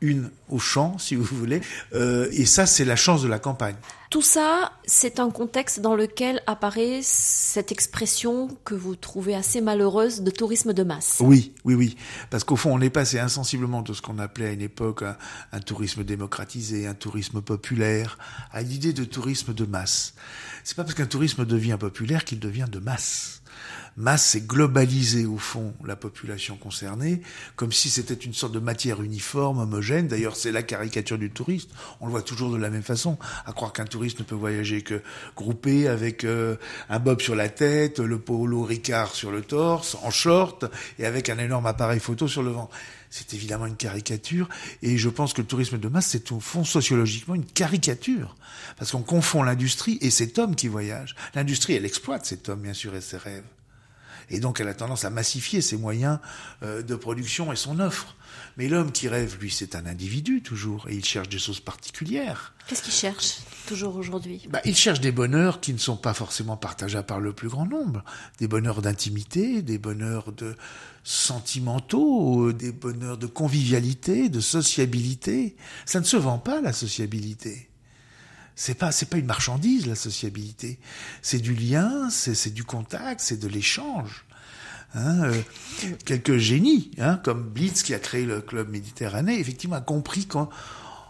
[0.00, 1.60] une au champ, si vous voulez,
[1.94, 3.76] euh, et ça, c'est la chance de la campagne.
[4.10, 10.22] Tout ça, c'est un contexte dans lequel apparaît cette expression que vous trouvez assez malheureuse
[10.22, 11.18] de tourisme de masse.
[11.20, 11.96] Oui, oui, oui.
[12.28, 15.04] Parce qu'au fond, on est passé insensiblement de ce qu'on appelait à une époque
[15.52, 18.18] un, tourisme démocratisé, un tourisme populaire,
[18.50, 20.14] à l'idée de tourisme de masse.
[20.64, 23.39] C'est pas parce qu'un tourisme devient populaire qu'il devient de masse.
[23.96, 27.20] Masse, c'est globaliser au fond la population concernée,
[27.56, 30.08] comme si c'était une sorte de matière uniforme, homogène.
[30.08, 31.70] D'ailleurs, c'est la caricature du touriste.
[32.00, 33.18] On le voit toujours de la même façon.
[33.46, 35.02] À croire qu'un touriste ne peut voyager que
[35.36, 36.56] groupé avec euh,
[36.88, 40.64] un bob sur la tête, le polo Ricard sur le torse, en short
[40.98, 42.74] et avec un énorme appareil photo sur le ventre.
[43.10, 44.48] C'est évidemment une caricature
[44.82, 48.36] et je pense que le tourisme de masse, c'est au fond sociologiquement une caricature.
[48.76, 51.16] Parce qu'on confond l'industrie et cet homme qui voyage.
[51.34, 53.42] L'industrie, elle exploite cet homme, bien sûr, et ses rêves.
[54.30, 56.18] Et donc, elle a tendance à massifier ses moyens
[56.62, 58.16] euh, de production et son offre.
[58.56, 62.54] Mais l'homme qui rêve, lui, c'est un individu toujours, et il cherche des choses particulières.
[62.66, 64.46] Qu'est-ce qu'ils cherchent toujours aujourd'hui?
[64.48, 67.66] Bah, il cherche des bonheurs qui ne sont pas forcément partageables par le plus grand
[67.66, 68.04] nombre.
[68.38, 70.54] Des bonheurs d'intimité, des bonheurs de
[71.02, 75.56] sentimentaux, des bonheurs de convivialité, de sociabilité.
[75.86, 77.69] Ça ne se vend pas, la sociabilité.
[78.62, 80.78] C'est pas, c'est pas une marchandise, la sociabilité.
[81.22, 84.26] C'est du lien, c'est, du contact, c'est de l'échange.
[84.94, 85.42] Hein, euh,
[86.04, 90.50] quelques génies, hein, comme Blitz qui a créé le club Méditerranée, effectivement a compris qu'en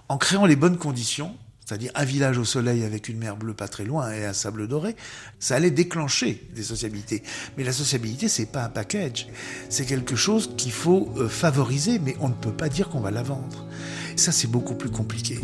[0.09, 1.36] en créant les bonnes conditions,
[1.66, 4.68] c'est-à-dire un village au soleil avec une mer bleue pas très loin et un sable
[4.68, 4.94] doré,
[5.40, 7.24] ça allait déclencher des sociabilités.
[7.59, 9.26] Mais la sociabilité, c'est pas un package,
[9.70, 13.11] c'est quelque chose qu'il faut euh, favoriser, mais on ne peut pas dire qu'on va
[13.11, 13.66] la vendre.
[14.14, 15.40] Ça, c'est beaucoup plus compliqué.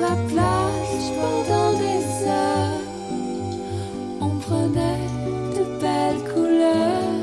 [0.00, 2.80] La plage pendant des heures.
[4.20, 5.06] On prenait
[5.56, 7.22] de belles couleurs.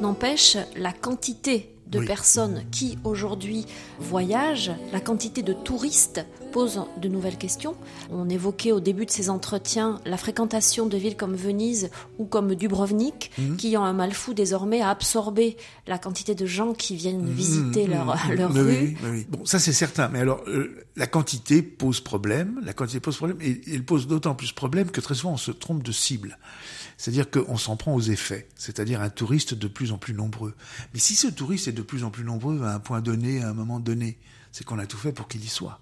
[0.00, 2.06] N'empêche, la quantité de Oui.
[2.06, 3.64] personnes qui aujourd'hui
[4.00, 7.74] voyagent, la quantité de touristes pose de nouvelles questions.
[8.12, 12.54] On évoquait au début de ces entretiens la fréquentation de villes comme Venise ou comme
[12.54, 13.56] Dubrovnik, Mhm.
[13.56, 15.56] qui ont un mal fou désormais à absorber
[15.88, 18.66] la quantité de gens qui viennent visiter leur, leur Oui, rue.
[18.68, 19.26] oui, oui, oui.
[19.28, 20.08] Bon, ça c'est certain.
[20.08, 22.60] Mais alors, euh, la quantité pose problème.
[22.64, 25.50] La quantité pose problème, et elle pose d'autant plus problème que très souvent on se
[25.50, 26.38] trompe de cible.
[26.96, 30.54] C'est-à-dire qu'on s'en prend aux effets, c'est-à-dire un touriste de plus en plus nombreux.
[30.92, 33.48] Mais si ce touriste est de plus en plus nombreux à un point donné, à
[33.48, 34.18] un moment donné,
[34.52, 35.80] c'est qu'on a tout fait pour qu'il y soit.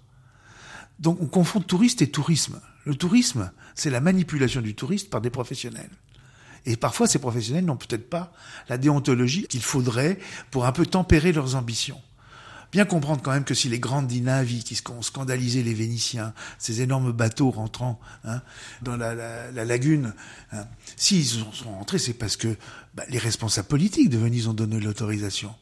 [0.99, 2.59] Donc on confond touriste et tourisme.
[2.85, 5.89] Le tourisme, c'est la manipulation du touriste par des professionnels.
[6.65, 8.31] Et parfois, ces professionnels n'ont peut-être pas
[8.69, 10.17] la déontologie qu'il faudrait
[10.49, 12.01] pour un peu tempérer leurs ambitions.
[12.73, 16.81] Bien comprendre quand même que si les grandes dinavis qui ont scandalisé les Vénitiens, ces
[16.81, 18.41] énormes bateaux rentrant hein,
[18.81, 20.13] dans la, la- la lagune,
[20.51, 20.65] hein,
[20.97, 22.57] s'ils sont sont rentrés, c'est parce que
[22.95, 25.53] bah, les responsables politiques de Venise ont donné l'autorisation.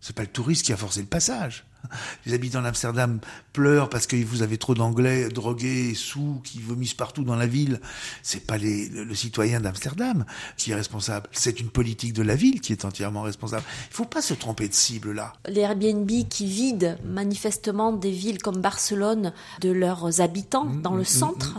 [0.00, 1.64] C'est pas le touriste qui a forcé le passage.
[2.26, 3.20] Les habitants d'Amsterdam
[3.52, 7.80] pleurent parce que vous avez trop d'anglais drogués, sous, qui vomissent partout dans la ville.
[8.22, 10.24] C'est pas les, le, le citoyen d'Amsterdam
[10.56, 11.28] qui est responsable.
[11.32, 13.64] C'est une politique de la ville qui est entièrement responsable.
[13.90, 15.32] Il faut pas se tromper de cible là.
[15.48, 21.54] Les Airbnb qui vident manifestement des villes comme Barcelone de leurs habitants dans le centre.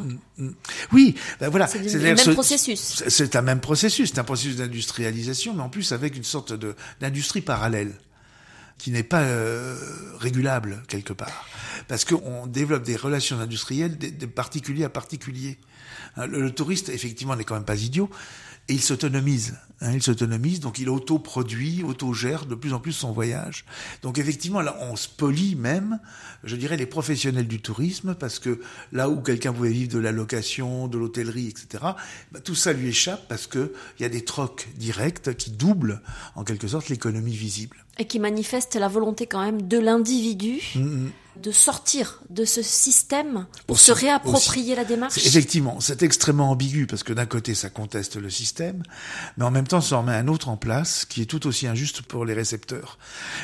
[0.91, 1.67] Oui, ben voilà.
[1.67, 3.03] C'est le même ce- processus.
[3.07, 6.53] c'est- un même processus, c'est un processus d'industrialisation, mais en plus avec une sorte
[6.99, 7.93] d'industrie parallèle
[8.77, 9.77] qui n'est pas euh,
[10.19, 11.45] régulable quelque part,
[11.87, 15.57] parce qu'on développe des relations industrielles de, de particulier à particulier.
[16.17, 18.09] Hein, Le, le touriste effectivement n'est quand même pas idiot.
[18.67, 23.11] Et il s'autonomise, hein, il s'autonomise, donc il autoproduit, autogère de plus en plus son
[23.11, 23.63] voyage.
[24.01, 25.99] Donc effectivement, là, on spolie même,
[26.43, 28.59] je dirais, les professionnels du tourisme, parce que
[28.91, 31.83] là où quelqu'un pouvait vivre de la location, de l'hôtellerie, etc.,
[32.31, 36.01] bah, tout ça lui échappe parce que il y a des trocs directs qui doublent,
[36.33, 37.85] en quelque sorte, l'économie visible.
[37.99, 41.09] et qui manifeste la volonté quand même de l'individu Mm,
[41.41, 45.17] de sortir de ce système pour Aussi, se réapproprier la démarche.
[45.17, 48.83] Effectivement, c'est extrêmement ambigu parce que d'un côté ça conteste le système,
[49.37, 51.67] mais en même temps ça en met un autre en place qui est tout aussi
[51.67, 52.97] injuste pour les récepteurs.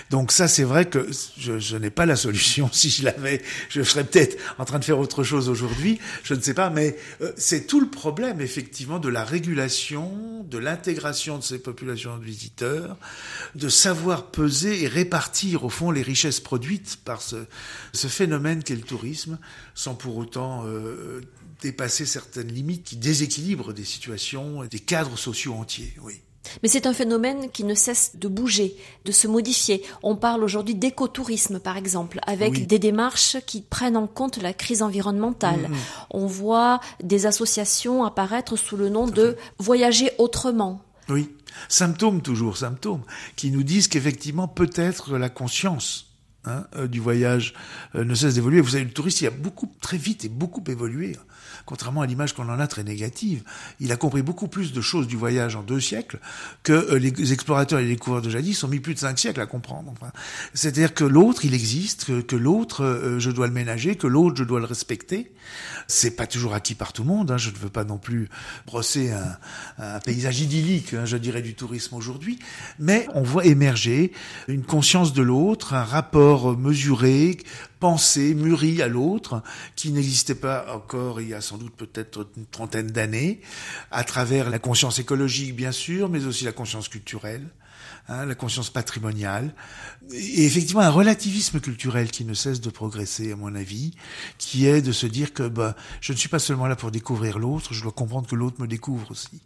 [0.10, 2.70] Donc ça c'est vrai que je, je n'ai pas la solution.
[2.82, 6.42] Si je l'avais, je serais peut-être en train de faire autre chose aujourd'hui, je ne
[6.42, 11.44] sais pas, mais euh, c'est tout le problème effectivement de la régulation, de l'intégration de
[11.44, 12.98] ces populations de visiteurs,
[13.54, 17.36] de savoir peser et répartir au fond les richesses produites par ce,
[17.94, 19.38] ce phénomène qu'est le tourisme,
[19.76, 21.22] sans pour autant euh,
[21.62, 25.94] dépasser certaines limites qui déséquilibrent des situations, des cadres sociaux entiers.
[26.02, 26.22] Oui.
[26.64, 28.76] Mais c'est un phénomène qui ne cesse de bouger,
[29.06, 29.84] de se modifier.
[30.04, 32.66] On parle aujourd'hui d'écotourisme, par exemple, avec Oui.
[32.66, 35.70] des démarches qui prennent en compte la crise environnementale.
[35.70, 35.78] Mhm.
[36.10, 40.82] On voit des associations apparaître sous le nom de voyager autrement.
[41.10, 41.30] Oui.
[41.70, 43.04] Symptômes toujours, symptômes,
[43.36, 46.11] qui nous disent qu'effectivement, peut-être la conscience
[46.46, 47.54] hein, euh, du voyage
[47.96, 48.62] euh, ne cesse d'évoluer.
[48.62, 51.16] Vous savez, le touriste, il a beaucoup, très vite et beaucoup évolué.
[51.66, 53.44] Contrairement à l'image qu'on en a très négative,
[53.80, 56.20] il a compris beaucoup plus de choses du voyage en deux siècles
[56.64, 59.42] que euh, les explorateurs et les découvreurs de jadis ont mis plus de cinq siècles
[59.42, 59.92] à comprendre.
[59.92, 60.12] Enfin,
[60.54, 64.44] C'est-à-dire que l'autre, il existe, que, l'autre, euh, je dois le ménager, que l'autre, je
[64.44, 65.32] dois le respecter.
[65.88, 67.32] C'est pas toujours acquis par tout le monde.
[67.32, 67.38] Hein.
[67.38, 68.30] Je ne veux pas non plus
[68.66, 69.38] brosser un,
[69.78, 72.40] un paysage idyllique, hein, je dirais, du tourisme aujourd'hui.
[72.80, 74.12] Mais on voit émerger
[74.48, 77.38] une conscience de l'autre, un rapport mesuré,
[77.82, 79.44] pensé, mûri à l'autre,
[79.76, 83.42] qui n'existait pas encore il y a sans doute peut-être une trentaine d'années,
[83.90, 87.50] à travers la conscience écologique, bien sûr, mais aussi la conscience culturelle.
[88.08, 89.54] hein, la conscience patrimoniale,
[90.14, 93.94] et effectivement un relativisme culturel qui ne cesse de progresser, à mon avis,
[94.38, 97.40] qui est de se dire que bah, je ne suis pas seulement là pour découvrir
[97.40, 99.42] l'autre, je dois comprendre que l'autre me découvre aussi.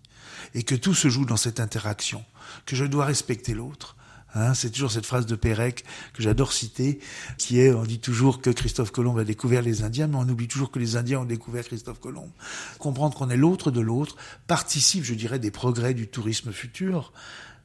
[0.53, 2.23] et que tout se joue dans cette interaction,
[2.65, 3.95] que je dois respecter l'autre.
[4.35, 6.99] Hein, c'est toujours cette phrase de Pérec que j'adore citer,
[7.37, 10.49] qui est, on dit toujours que Christophe Colomb a découvert les Indiens, mais on oublie
[10.49, 12.29] toujours que les Indiens ont découvert Christophe Colomb.
[12.77, 14.17] Comprendre qu'on est l'autre de l'autre
[14.47, 17.13] participe, je dirais, des progrès du tourisme futur,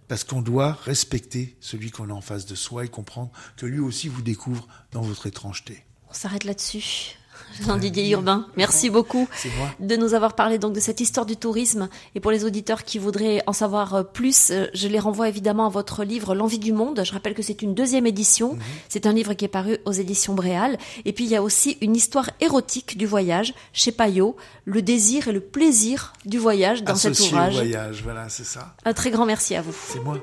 [0.06, 3.80] parce qu'on doit respecter celui qu'on a en face de soi et comprendre que lui
[3.80, 5.84] aussi vous découvre dans votre étrangeté.
[6.08, 7.16] On s'arrête là-dessus.
[7.64, 9.28] Jean-Didier Urbain, merci beaucoup
[9.80, 11.88] de nous avoir parlé donc de cette histoire du tourisme.
[12.14, 15.66] Et pour les auditeurs qui voudraient en savoir euh, plus, euh, je les renvoie évidemment
[15.66, 17.02] à votre livre L'envie du monde.
[17.04, 18.54] Je rappelle que c'est une deuxième édition.
[18.54, 18.60] Mhm.
[18.88, 20.78] C'est un livre qui est paru aux éditions Bréal.
[21.04, 25.28] Et puis il y a aussi une histoire érotique du voyage chez Payot, le désir
[25.28, 27.54] et le plaisir du voyage dans cet ouvrage.
[27.54, 28.74] voyage, voilà, c'est ça.
[28.84, 29.74] Un très grand merci à vous.
[29.88, 30.18] C'est moi.